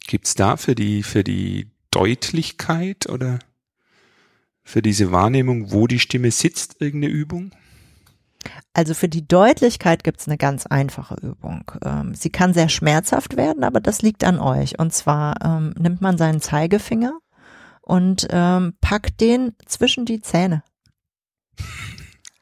[0.08, 3.38] gibt's da für die, für die Deutlichkeit oder
[4.64, 7.52] für diese Wahrnehmung, wo die Stimme sitzt, irgendeine Übung?
[8.74, 11.72] Also für die Deutlichkeit gibt es eine ganz einfache Übung.
[11.84, 14.80] Ähm, sie kann sehr schmerzhaft werden, aber das liegt an euch.
[14.80, 17.20] Und zwar ähm, nimmt man seinen Zeigefinger
[17.82, 20.64] und ähm, packt den zwischen die Zähne.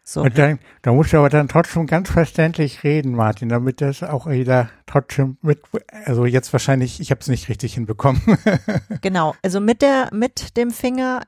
[0.03, 0.23] So.
[0.23, 4.25] Und dann, da musst du aber dann trotzdem ganz verständlich reden, Martin, damit das auch
[4.25, 5.61] jeder trotzdem mit,
[6.05, 8.19] also jetzt wahrscheinlich, ich habe es nicht richtig hinbekommen.
[9.01, 11.21] genau, also mit der, mit dem Finger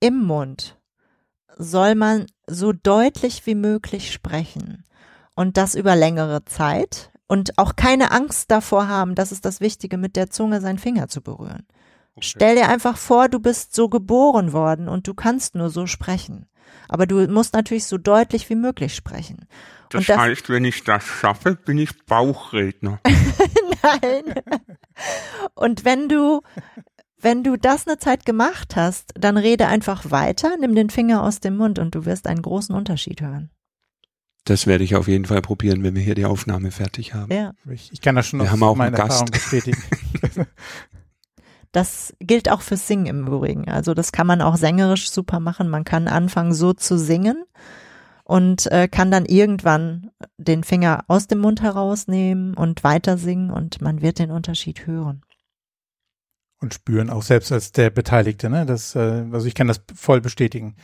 [0.00, 0.76] im Mund
[1.56, 4.84] soll man so deutlich wie möglich sprechen
[5.34, 9.96] und das über längere Zeit und auch keine Angst davor haben, das ist das Wichtige,
[9.98, 11.66] mit der Zunge seinen Finger zu berühren.
[12.16, 12.20] Okay.
[12.28, 16.46] Stell dir einfach vor, du bist so geboren worden und du kannst nur so sprechen.
[16.88, 19.46] Aber du musst natürlich so deutlich wie möglich sprechen.
[19.90, 23.00] Das, das heißt, wenn ich das schaffe, bin ich Bauchredner.
[23.82, 24.34] Nein.
[25.54, 26.42] Und wenn du,
[27.26, 31.40] wenn du das eine Zeit gemacht hast, dann rede einfach weiter, nimm den Finger aus
[31.40, 33.50] dem Mund und du wirst einen großen Unterschied hören.
[34.44, 37.32] Das werde ich auf jeden Fall probieren, wenn wir hier die Aufnahme fertig haben.
[37.32, 37.50] Ja.
[37.68, 39.82] Ich, ich kann das schon wir aus haben auch meiner Erfahrung bestätigen.
[41.72, 43.68] Das gilt auch fürs Singen im Übrigen.
[43.68, 45.68] Also das kann man auch sängerisch super machen.
[45.68, 47.44] Man kann anfangen so zu singen
[48.24, 53.82] und äh, kann dann irgendwann den Finger aus dem Mund herausnehmen und weiter singen und
[53.82, 55.20] man wird den Unterschied hören.
[56.60, 58.64] Und spüren, auch selbst als der Beteiligte, ne?
[58.64, 60.74] Das, äh, also ich kann das voll bestätigen.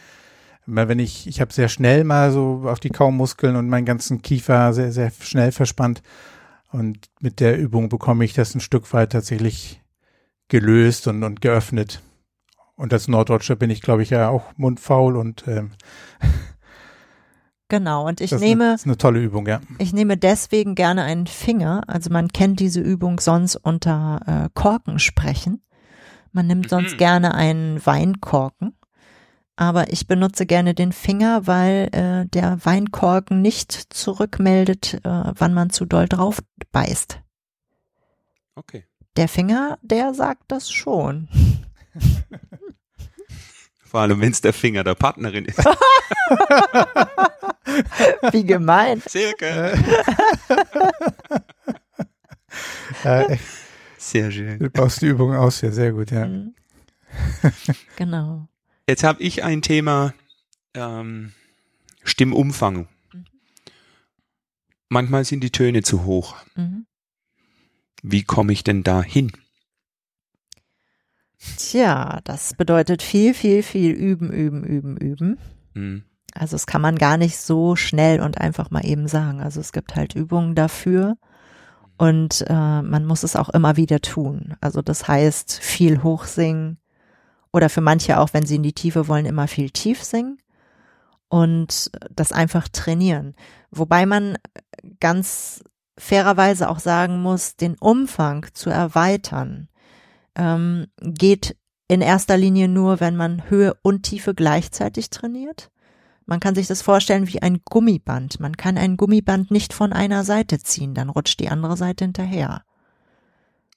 [0.66, 4.72] Wenn ich, ich habe sehr schnell mal so auf die Kaummuskeln und meinen ganzen Kiefer
[4.74, 6.02] sehr, sehr schnell verspannt.
[6.70, 9.82] Und mit der Übung bekomme ich das ein Stück weit tatsächlich
[10.48, 12.02] gelöst und, und geöffnet.
[12.76, 15.72] Und als Norddeutscher bin ich, glaube ich, ja auch mundfaul und ähm,
[17.72, 18.64] Genau, und ich das nehme.
[18.64, 19.62] Eine, das ist eine tolle Übung, ja.
[19.78, 21.80] Ich nehme deswegen gerne einen Finger.
[21.87, 25.62] Also man kennt diese Übung sonst unter äh, Korken sprechen.
[26.32, 26.98] Man nimmt sonst mhm.
[26.98, 28.76] gerne einen Weinkorken.
[29.56, 35.70] Aber ich benutze gerne den Finger, weil äh, der Weinkorken nicht zurückmeldet, äh, wann man
[35.70, 37.22] zu doll drauf beißt.
[38.54, 38.85] Okay.
[39.16, 41.26] Der Finger, der sagt das schon.
[43.92, 45.59] Vor allem, wenn es der Finger der Partnerin ist.
[48.33, 49.02] Wie gemein.
[49.07, 49.78] Silke.
[53.05, 53.38] Äh,
[53.96, 54.59] sehr schön.
[54.59, 56.26] Du baust die Übung aus, ja, sehr gut, ja.
[56.26, 56.55] Mhm.
[57.96, 58.46] genau.
[58.87, 60.12] Jetzt habe ich ein Thema
[60.74, 61.33] ähm,
[62.05, 62.88] Stimmumfang.
[63.12, 63.24] Mhm.
[64.90, 66.37] Manchmal sind die Töne zu hoch.
[66.55, 66.85] Mhm.
[68.02, 69.33] Wie komme ich denn da hin?
[71.57, 75.38] Tja, das bedeutet viel, viel, viel üben, üben, üben, üben.
[75.74, 76.05] Mhm.
[76.35, 79.40] Also es kann man gar nicht so schnell und einfach mal eben sagen.
[79.40, 81.16] Also es gibt halt Übungen dafür
[81.98, 84.55] und äh, man muss es auch immer wieder tun.
[84.61, 86.78] Also das heißt viel hochsingen
[87.52, 90.38] oder für manche auch, wenn sie in die Tiefe wollen, immer viel tief singen
[91.28, 93.35] und das einfach trainieren.
[93.70, 94.38] Wobei man
[95.00, 95.62] ganz
[95.98, 99.68] fairerweise auch sagen muss, den Umfang zu erweitern,
[100.36, 101.56] ähm, geht
[101.88, 105.70] in erster Linie nur, wenn man Höhe und Tiefe gleichzeitig trainiert.
[106.24, 108.40] Man kann sich das vorstellen wie ein Gummiband.
[108.40, 112.62] Man kann ein Gummiband nicht von einer Seite ziehen, dann rutscht die andere Seite hinterher.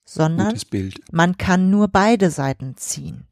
[0.05, 0.57] Sondern
[1.11, 3.27] man kann nur beide Seiten ziehen.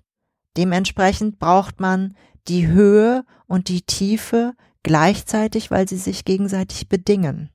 [0.57, 2.15] Dementsprechend braucht man
[2.47, 7.49] die Höhe und die Tiefe gleichzeitig, weil sie sich gegenseitig bedingen.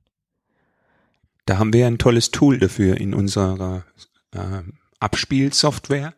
[1.45, 3.83] Da haben wir ein tolles Tool dafür in unserer
[4.31, 4.61] äh,
[4.99, 6.13] Abspielsoftware.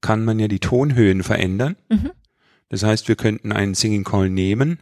[0.00, 1.76] Kann man ja die Tonhöhen verändern.
[1.88, 2.12] Mhm.
[2.70, 4.78] Das heißt, wir könnten einen Singing Call nehmen,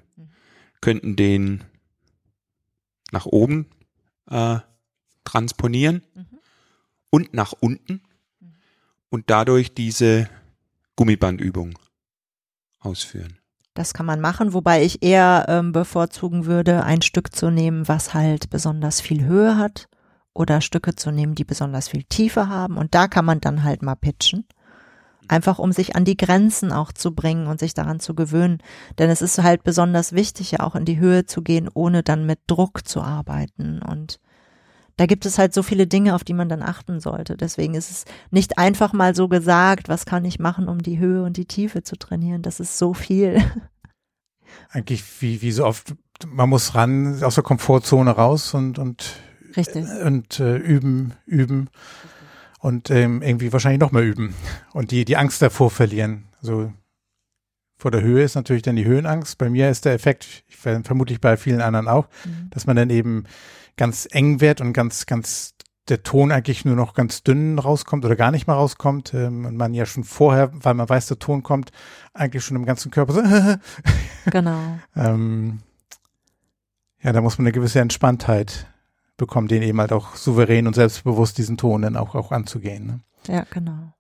[0.81, 1.64] könnten den
[3.11, 3.66] nach oben
[4.31, 4.59] äh,
[5.25, 6.27] transponieren mhm.
[7.11, 8.03] und nach unten
[9.09, 10.29] und dadurch diese
[10.97, 11.79] Gummibandübung
[12.79, 13.38] ausführen.
[13.75, 18.12] Das kann man machen, wobei ich eher ähm, bevorzugen würde, ein Stück zu nehmen, was
[18.12, 19.88] halt besonders viel Höhe hat
[20.38, 22.77] oder Stücke zu nehmen, die besonders viel Tiefe haben.
[22.77, 24.44] Und da kann man dann halt mal pitchen.
[25.27, 28.62] Einfach um sich an die Grenzen auch zu bringen und sich daran zu gewöhnen.
[28.98, 32.24] Denn es ist halt besonders wichtig, ja auch in die Höhe zu gehen, ohne dann
[32.24, 33.83] mit Druck zu arbeiten.
[33.83, 34.20] Und
[34.96, 37.37] da gibt es halt so viele Dinge, auf die man dann achten sollte.
[37.37, 41.24] Deswegen ist es nicht einfach mal so gesagt, was kann ich machen, um die Höhe
[41.24, 42.42] und die Tiefe zu trainieren.
[42.42, 43.42] Das ist so viel.
[44.70, 45.94] Eigentlich wie, wie so oft,
[46.27, 49.20] man muss ran, aus der Komfortzone raus und, und,
[49.56, 49.87] Richtig.
[50.04, 51.70] und äh, üben, üben
[52.61, 54.34] und ähm, irgendwie wahrscheinlich noch mehr üben
[54.72, 56.24] und die, die Angst davor verlieren.
[56.40, 56.72] So
[57.76, 59.38] vor der Höhe ist natürlich dann die Höhenangst.
[59.38, 62.50] Bei mir ist der Effekt, ich vermutlich bei vielen anderen auch, mhm.
[62.50, 63.24] dass man dann eben
[63.76, 65.54] ganz eng wird und ganz, ganz
[65.88, 69.56] der Ton eigentlich nur noch ganz dünn rauskommt oder gar nicht mal rauskommt ähm, und
[69.56, 71.70] man ja schon vorher, weil man weiß, der Ton kommt,
[72.12, 73.22] eigentlich schon im ganzen Körper so
[74.30, 74.78] genau.
[74.96, 75.61] ähm,
[77.00, 78.66] ja, da muss man eine gewisse Entspanntheit
[79.18, 82.87] bekommen, den eben halt auch souverän und selbstbewusst diesen Ton dann auch, auch anzugehen.
[82.87, 83.00] Ne?
[83.26, 83.92] Ja, genau.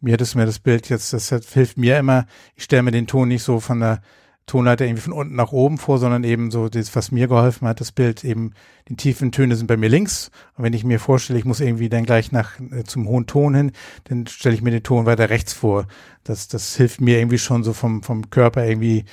[0.00, 3.06] Mir hat es mir das Bild jetzt, das hilft mir immer, ich stelle mir den
[3.06, 4.00] Ton nicht so von der
[4.46, 7.80] Tonleiter irgendwie von unten nach oben vor, sondern eben so das, was mir geholfen hat,
[7.80, 8.52] das Bild eben,
[8.88, 10.30] die tiefen Töne sind bei mir links.
[10.56, 13.54] Und wenn ich mir vorstelle, ich muss irgendwie dann gleich nach äh, zum hohen Ton
[13.54, 13.72] hin,
[14.04, 15.86] dann stelle ich mir den Ton weiter rechts vor.
[16.24, 19.04] Das, das hilft mir irgendwie schon so vom, vom Körper irgendwie,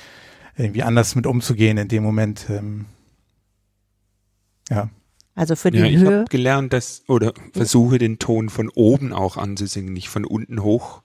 [0.56, 2.46] irgendwie anders mit umzugehen in dem Moment.
[2.50, 2.86] Ähm,
[4.70, 4.90] ja.
[5.38, 5.92] Also für die ja, Höhe.
[5.92, 10.64] Ich habe gelernt, dass, oder versuche den Ton von oben auch anzusingen, nicht von unten
[10.64, 11.02] hoch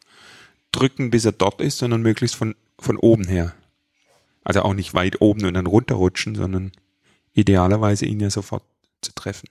[0.71, 3.53] drücken, bis er dort ist, sondern möglichst von, von oben her.
[4.43, 6.71] Also auch nicht weit oben und dann runterrutschen, sondern
[7.33, 8.63] idealerweise ihn ja sofort
[9.01, 9.49] zu treffen.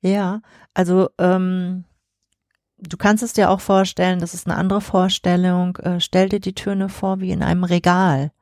[0.00, 0.40] Ja,
[0.72, 1.84] also ähm,
[2.78, 5.76] du kannst es dir auch vorstellen, das ist eine andere Vorstellung.
[5.76, 8.32] Äh, stell dir die Töne vor wie in einem Regal.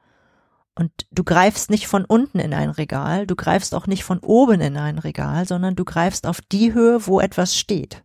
[0.80, 4.62] Und du greifst nicht von unten in ein Regal, du greifst auch nicht von oben
[4.62, 8.02] in ein Regal, sondern du greifst auf die Höhe, wo etwas steht.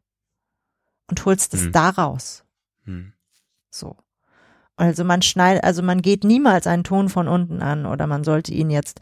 [1.10, 1.72] Und holst es hm.
[1.72, 2.44] da raus.
[2.84, 3.14] Hm.
[3.72, 3.96] So.
[4.76, 8.54] Also man schneidet, also man geht niemals einen Ton von unten an oder man sollte
[8.54, 9.00] ihn jetzt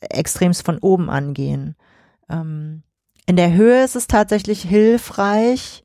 [0.00, 1.76] extremst von oben angehen.
[2.28, 2.82] Ähm,
[3.24, 5.82] in der Höhe ist es tatsächlich hilfreich,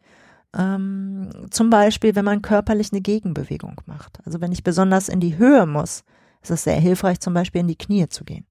[0.54, 4.20] ähm, zum Beispiel, wenn man körperlich eine Gegenbewegung macht.
[4.26, 6.04] Also wenn ich besonders in die Höhe muss,
[6.42, 8.46] ist es sehr hilfreich, zum Beispiel in die Knie zu gehen.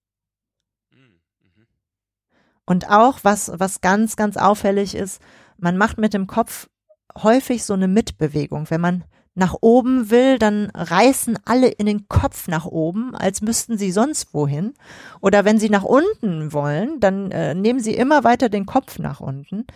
[2.65, 5.23] Und auch, was, was ganz, ganz auffällig ist,
[5.57, 6.69] man macht mit dem Kopf
[7.17, 8.69] häufig so eine Mitbewegung.
[8.69, 13.79] Wenn man nach oben will, dann reißen alle in den Kopf nach oben, als müssten
[13.79, 14.75] sie sonst wohin.
[15.21, 19.21] Oder wenn sie nach unten wollen, dann äh, nehmen sie immer weiter den Kopf nach
[19.21, 19.67] unten.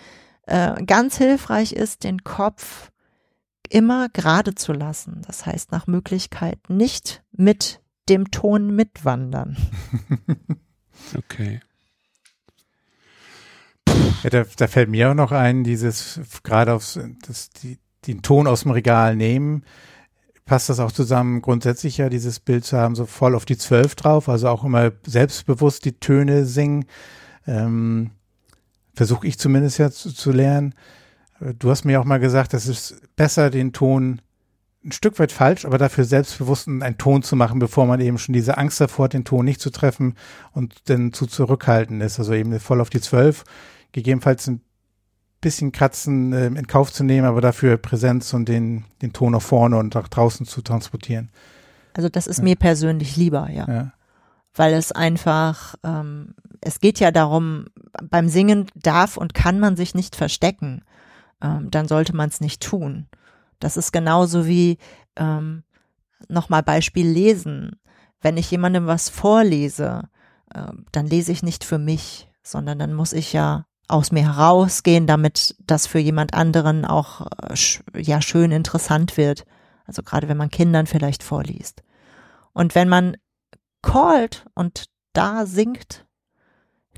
[0.46, 2.90] Äh, ganz hilfreich ist, den Kopf
[3.70, 5.22] immer gerade zu lassen.
[5.26, 9.56] Das heißt, nach Möglichkeit nicht mit dem Ton mitwandern.
[11.16, 11.60] okay.
[14.22, 18.46] Ja, da, da fällt mir auch noch ein, dieses gerade aufs das, die, den Ton
[18.46, 19.64] aus dem Regal nehmen,
[20.44, 23.94] passt das auch zusammen, grundsätzlich ja dieses Bild zu haben, so voll auf die Zwölf
[23.94, 26.84] drauf, also auch immer selbstbewusst die Töne singen.
[27.46, 28.10] Ähm,
[28.94, 30.74] Versuche ich zumindest ja zu, zu lernen.
[31.58, 34.20] Du hast mir auch mal gesagt, es ist besser, den Ton
[34.84, 38.32] ein Stück weit falsch, aber dafür selbstbewusst einen Ton zu machen, bevor man eben schon
[38.32, 40.16] diese Angst davor hat, den Ton nicht zu treffen
[40.52, 42.18] und dann zu zurückhalten ist.
[42.18, 43.44] Also eben voll auf die Zwölf,
[43.92, 44.60] gegebenenfalls ein
[45.40, 49.42] bisschen Kratzen äh, in Kauf zu nehmen, aber dafür Präsenz und den, den Ton nach
[49.42, 51.30] vorne und nach draußen zu transportieren.
[51.94, 52.44] Also das ist ja.
[52.44, 53.66] mir persönlich lieber, ja.
[53.68, 53.92] ja.
[54.54, 57.66] Weil es einfach, ähm, es geht ja darum,
[58.02, 60.82] beim Singen darf und kann man sich nicht verstecken.
[61.42, 63.06] Ähm, dann sollte man es nicht tun.
[63.62, 64.78] Das ist genauso wie
[65.16, 65.62] ähm,
[66.28, 67.80] nochmal Beispiel lesen.
[68.20, 70.08] Wenn ich jemandem was vorlese,
[70.52, 75.06] äh, dann lese ich nicht für mich, sondern dann muss ich ja aus mir herausgehen,
[75.06, 77.54] damit das für jemand anderen auch äh,
[78.00, 79.44] ja schön interessant wird.
[79.84, 81.82] Also gerade wenn man Kindern vielleicht vorliest.
[82.52, 83.16] Und wenn man
[83.82, 86.06] callt und da singt,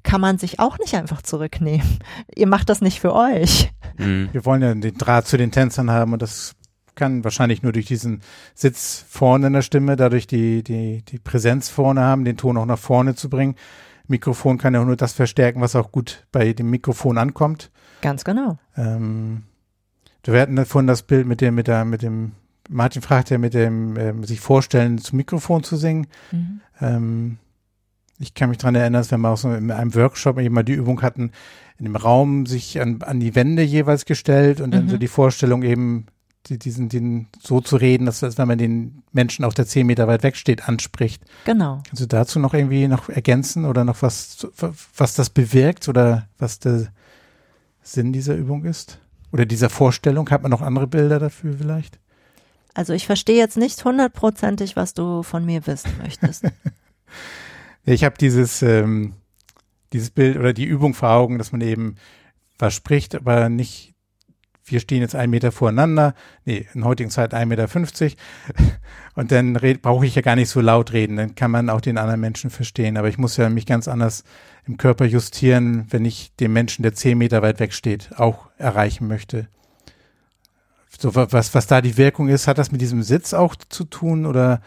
[0.05, 1.99] kann man sich auch nicht einfach zurücknehmen.
[2.35, 3.73] Ihr macht das nicht für euch.
[3.99, 4.29] Mhm.
[4.31, 6.55] Wir wollen ja den Draht zu den Tänzern haben und das
[6.95, 8.21] kann wahrscheinlich nur durch diesen
[8.55, 12.67] Sitz vorne in der Stimme, dadurch die, die, die Präsenz vorne haben, den Ton auch
[12.67, 13.57] nach vorne zu bringen.
[14.07, 17.73] Mikrofon kann ja auch nur das verstärken, was auch gut bei dem Mikrofon ankommt.
[18.01, 18.59] Ganz genau.
[18.77, 19.45] Ähm,
[20.23, 22.33] wir hatten vorhin das Bild mit dem, mit der, mit dem,
[22.69, 26.07] Martin fragt ja mit dem, ähm, sich vorstellen, zum Mikrofon zu singen.
[26.31, 26.61] Mhm.
[26.81, 27.39] Ähm,
[28.19, 30.63] ich kann mich dran erinnern, dass wir mal auch so in einem Workshop eben mal
[30.63, 31.33] die Übung hatten,
[31.79, 34.73] in dem Raum sich an, an die Wände jeweils gestellt und mhm.
[34.73, 36.07] dann so die Vorstellung eben,
[36.47, 39.87] die, diesen, den so zu reden, dass, dass wenn man den Menschen auf der zehn
[39.87, 41.25] Meter weit weg steht, anspricht.
[41.45, 41.83] Genau.
[41.87, 44.47] Kannst du dazu noch irgendwie noch ergänzen oder noch was,
[44.97, 46.89] was das bewirkt oder was der
[47.83, 49.01] Sinn dieser Übung ist?
[49.33, 50.31] Oder dieser Vorstellung?
[50.31, 51.99] Hat man noch andere Bilder dafür vielleicht?
[52.75, 56.45] Also ich verstehe jetzt nicht hundertprozentig, was du von mir wissen möchtest.
[57.85, 59.15] ich habe dieses, ähm,
[59.93, 61.97] dieses Bild oder die Übung vor Augen, dass man eben
[62.59, 63.95] was spricht, aber nicht
[64.67, 66.15] wir stehen jetzt einen Meter voreinander,
[66.45, 67.69] nee, in heutigen Zeit 1,50 Meter
[69.15, 71.99] und dann brauche ich ja gar nicht so laut reden, dann kann man auch den
[71.99, 74.25] anderen Menschen verstehen, aber ich muss ja mich ganz anders
[74.67, 79.07] im Körper justieren, wenn ich den Menschen, der zehn Meter weit weg steht, auch erreichen
[79.07, 79.49] möchte.
[80.99, 84.27] So, was, was da die Wirkung ist, hat das mit diesem Sitz auch zu tun
[84.27, 84.63] oder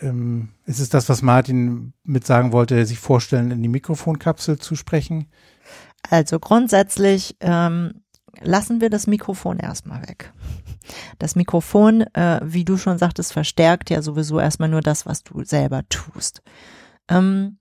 [0.00, 4.76] ähm, ist es das, was Martin mit sagen wollte, sich vorstellen, in die Mikrofonkapsel zu
[4.76, 5.26] sprechen?
[6.10, 8.02] Also grundsätzlich ähm,
[8.42, 10.32] lassen wir das Mikrofon erstmal weg.
[11.18, 15.44] Das Mikrofon, äh, wie du schon sagtest, verstärkt ja sowieso erstmal nur das, was du
[15.44, 16.42] selber tust.
[17.08, 17.58] Ähm,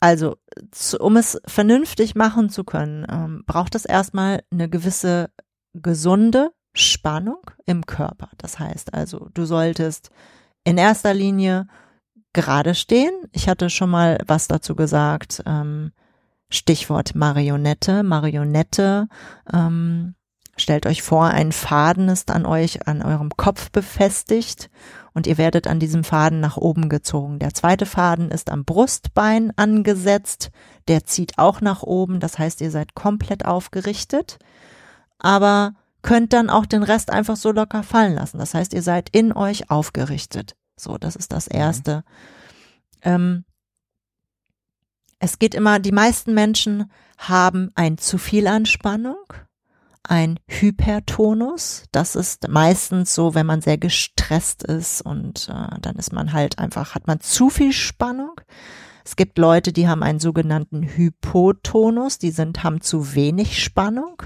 [0.00, 0.36] also,
[0.98, 5.30] um es vernünftig machen zu können, ähm, braucht es erstmal eine gewisse
[5.74, 8.30] gesunde Spannung im Körper.
[8.38, 10.10] Das heißt also, du solltest
[10.70, 11.66] in erster Linie
[12.32, 13.12] gerade stehen.
[13.32, 15.42] Ich hatte schon mal was dazu gesagt.
[15.46, 15.90] Ähm,
[16.48, 18.04] Stichwort Marionette.
[18.04, 19.08] Marionette.
[19.52, 20.14] Ähm,
[20.56, 24.70] stellt euch vor, ein Faden ist an euch, an eurem Kopf befestigt
[25.12, 27.40] und ihr werdet an diesem Faden nach oben gezogen.
[27.40, 30.50] Der zweite Faden ist am Brustbein angesetzt.
[30.86, 32.20] Der zieht auch nach oben.
[32.20, 34.38] Das heißt, ihr seid komplett aufgerichtet.
[35.18, 38.38] Aber könnt dann auch den Rest einfach so locker fallen lassen.
[38.38, 40.54] Das heißt, ihr seid in euch aufgerichtet.
[40.82, 41.56] So, das ist das mhm.
[41.56, 41.96] Erste.
[41.96, 42.02] Mhm.
[43.02, 43.44] Ähm,
[45.18, 49.22] es geht immer, die meisten Menschen haben ein zu viel Anspannung,
[50.02, 51.84] ein Hypertonus.
[51.92, 56.58] Das ist meistens so, wenn man sehr gestresst ist und äh, dann ist man halt
[56.58, 58.40] einfach, hat man zu viel Spannung.
[59.04, 64.22] Es gibt Leute, die haben einen sogenannten Hypotonus, die sind, haben zu wenig Spannung.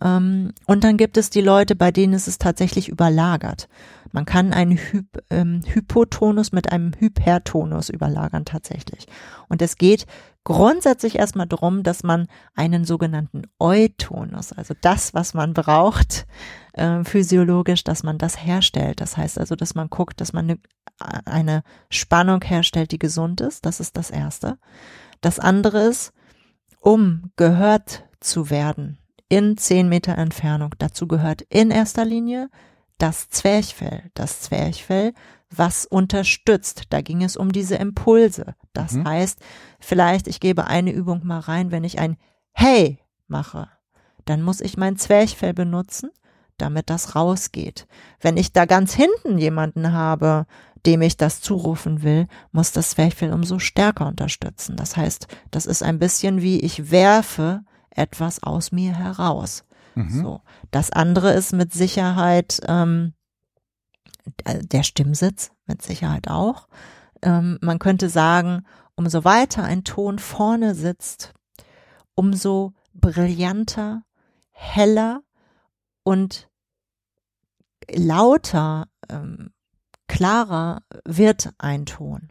[0.00, 3.68] Ähm, und dann gibt es die Leute, bei denen ist es tatsächlich überlagert.
[4.12, 9.06] Man kann einen Hy ähm, Hypotonus mit einem Hypertonus überlagern tatsächlich.
[9.48, 10.06] Und es geht
[10.44, 16.26] grundsätzlich erstmal darum, dass man einen sogenannten Eutonus, also das, was man braucht,
[16.72, 19.00] äh, physiologisch, dass man das herstellt.
[19.00, 20.58] Das heißt also, dass man guckt, dass man eine,
[21.26, 23.66] eine Spannung herstellt, die gesund ist.
[23.66, 24.58] Das ist das Erste.
[25.20, 26.12] Das andere ist,
[26.80, 28.98] um gehört zu werden,
[29.28, 30.74] in zehn Meter Entfernung.
[30.78, 32.48] Dazu gehört in erster Linie
[33.00, 34.10] das Zwerchfell.
[34.14, 35.14] Das Zwerchfell,
[35.50, 36.84] was unterstützt.
[36.90, 38.54] Da ging es um diese Impulse.
[38.72, 39.08] Das mhm.
[39.08, 39.40] heißt,
[39.80, 42.16] vielleicht ich gebe eine Übung mal rein, wenn ich ein
[42.52, 43.68] Hey mache,
[44.24, 46.10] dann muss ich mein Zwerchfell benutzen,
[46.58, 47.86] damit das rausgeht.
[48.20, 50.46] Wenn ich da ganz hinten jemanden habe,
[50.86, 54.76] dem ich das zurufen will, muss das Zwerchfell umso stärker unterstützen.
[54.76, 59.64] Das heißt, das ist ein bisschen wie ich werfe etwas aus mir heraus.
[60.04, 60.22] Mhm.
[60.22, 60.40] So.
[60.70, 63.14] Das andere ist mit Sicherheit ähm,
[64.46, 66.68] der Stimmsitz, mit Sicherheit auch.
[67.22, 71.32] Ähm, man könnte sagen, umso weiter ein Ton vorne sitzt,
[72.14, 74.02] umso brillanter,
[74.50, 75.22] heller
[76.02, 76.48] und
[77.90, 79.52] lauter, ähm,
[80.06, 82.30] klarer wird ein Ton.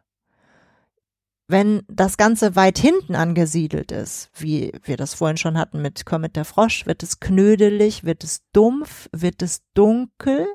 [1.51, 6.35] Wenn das Ganze weit hinten angesiedelt ist, wie wir das vorhin schon hatten mit Kermit
[6.35, 10.45] der Frosch, wird es knödelig, wird es dumpf, wird es dunkel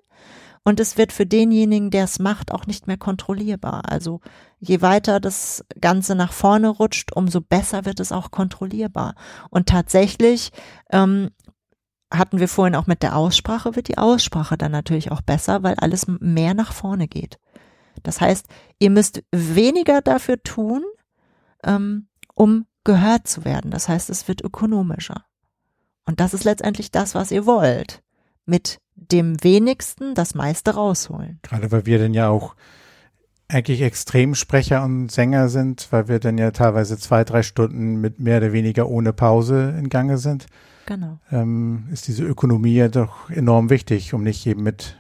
[0.63, 3.91] und es wird für denjenigen, der es macht, auch nicht mehr kontrollierbar.
[3.91, 4.21] Also
[4.61, 9.17] je weiter das Ganze nach vorne rutscht, umso besser wird es auch kontrollierbar.
[9.51, 10.53] Und tatsächlich
[10.93, 11.31] ähm,
[12.13, 15.75] hatten wir vorhin auch mit der Aussprache, wird die Aussprache dann natürlich auch besser, weil
[15.75, 17.41] alles mehr nach vorne geht.
[18.03, 18.47] Das heißt,
[18.79, 20.83] ihr müsst weniger dafür tun,
[21.63, 23.71] ähm, um gehört zu werden.
[23.71, 25.25] Das heißt, es wird ökonomischer.
[26.05, 28.03] Und das ist letztendlich das, was ihr wollt.
[28.47, 31.41] Mit dem wenigsten das meiste rausholen.
[31.43, 32.55] Gerade weil wir dann ja auch
[33.49, 38.39] eigentlich Extremsprecher und Sänger sind, weil wir dann ja teilweise zwei, drei Stunden mit mehr
[38.39, 40.47] oder weniger ohne Pause in Gange sind.
[40.87, 41.19] Genau.
[41.31, 44.99] Ähm, ist diese Ökonomie ja doch enorm wichtig, um nicht eben mit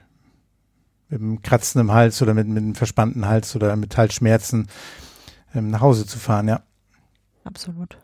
[1.15, 4.69] einem Kratzen im Hals oder mit, mit einem verspannten Hals oder mit Halsschmerzen
[5.55, 6.63] ähm, nach Hause zu fahren, ja.
[7.45, 7.99] Absolut.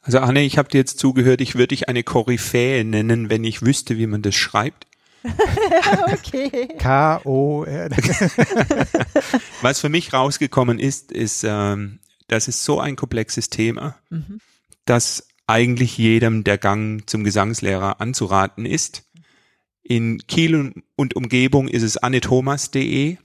[0.00, 3.62] Also Anne, ich habe dir jetzt zugehört, ich würde dich eine Koryphäe nennen, wenn ich
[3.62, 4.86] wüsste, wie man das schreibt.
[6.12, 6.68] okay.
[6.78, 7.64] K-O.
[9.62, 14.40] Was für mich rausgekommen ist, ist, ähm, das ist so ein komplexes Thema, mhm.
[14.84, 19.04] dass eigentlich jedem der Gang zum Gesangslehrer anzuraten ist.
[19.84, 23.18] In Kiel und Umgebung ist es annethomas.de.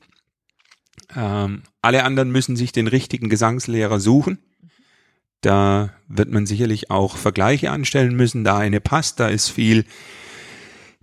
[1.15, 4.39] Ähm, alle anderen müssen sich den richtigen Gesangslehrer suchen.
[5.41, 8.43] Da wird man sicherlich auch Vergleiche anstellen müssen.
[8.43, 9.85] Da eine passt, da ist viel,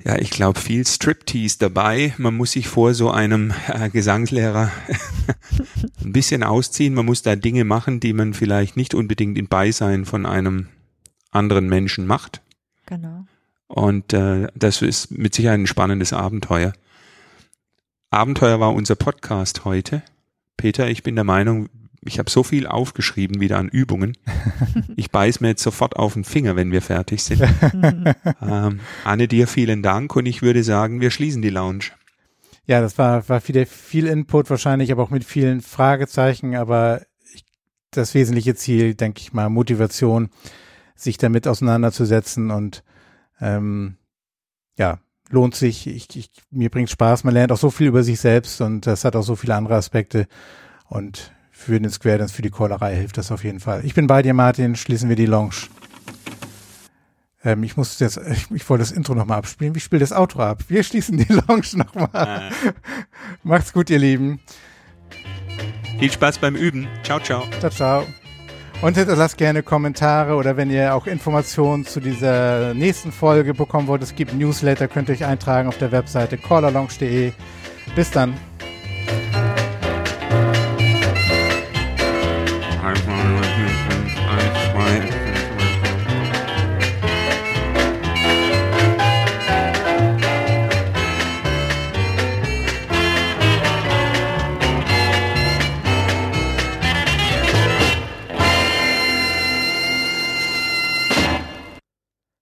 [0.04, 2.14] ja, ich glaube, viel Striptease dabei.
[2.18, 4.70] Man muss sich vor so einem äh, Gesangslehrer
[6.04, 6.92] ein bisschen ausziehen.
[6.92, 10.68] Man muss da Dinge machen, die man vielleicht nicht unbedingt im Beisein von einem
[11.30, 12.42] anderen Menschen macht.
[12.84, 13.26] Genau.
[13.68, 16.72] Und äh, das ist mit Sicherheit ein spannendes Abenteuer.
[18.10, 20.02] Abenteuer war unser Podcast heute.
[20.56, 21.68] Peter, ich bin der Meinung,
[22.08, 24.16] ich habe so viel aufgeschrieben wieder an Übungen.
[24.98, 27.42] Ich beiß mir jetzt sofort auf den Finger, wenn wir fertig sind.
[28.42, 31.90] ähm, Anne, dir vielen Dank und ich würde sagen, wir schließen die Lounge.
[32.66, 37.02] Ja, das war, war wieder viel Input wahrscheinlich, aber auch mit vielen Fragezeichen, aber
[37.34, 37.44] ich,
[37.90, 40.30] das wesentliche Ziel, denke ich mal, Motivation,
[40.94, 42.82] sich damit auseinanderzusetzen und
[43.40, 43.96] Ähm,
[44.78, 44.98] ja,
[45.30, 45.86] lohnt sich.
[45.86, 47.24] Ich, ich, mir bringt Spaß.
[47.24, 49.74] Man lernt auch so viel über sich selbst und das hat auch so viele andere
[49.74, 50.26] Aspekte.
[50.88, 53.84] Und für den Square Dance, für die Callerei hilft das auf jeden Fall.
[53.84, 54.76] Ich bin bei dir, Martin.
[54.76, 55.68] Schließen wir die Lounge.
[57.44, 59.74] Ähm, ich muss jetzt, ich, ich wollte das Intro nochmal abspielen.
[59.74, 60.64] Wie spielt das Outro ab?
[60.68, 62.50] Wir schließen die Lounge nochmal.
[62.50, 62.72] Äh.
[63.42, 64.40] Macht's gut, ihr Lieben.
[65.98, 66.88] Viel Spaß beim Üben.
[67.02, 67.44] Ciao, ciao.
[67.60, 68.25] Ciao, ciao.
[68.82, 74.02] Und lasst gerne Kommentare oder wenn ihr auch Informationen zu dieser nächsten Folge bekommen wollt,
[74.02, 77.32] es gibt Newsletter, könnt ihr euch eintragen auf der Webseite callerlounge.de.
[77.94, 78.34] Bis dann.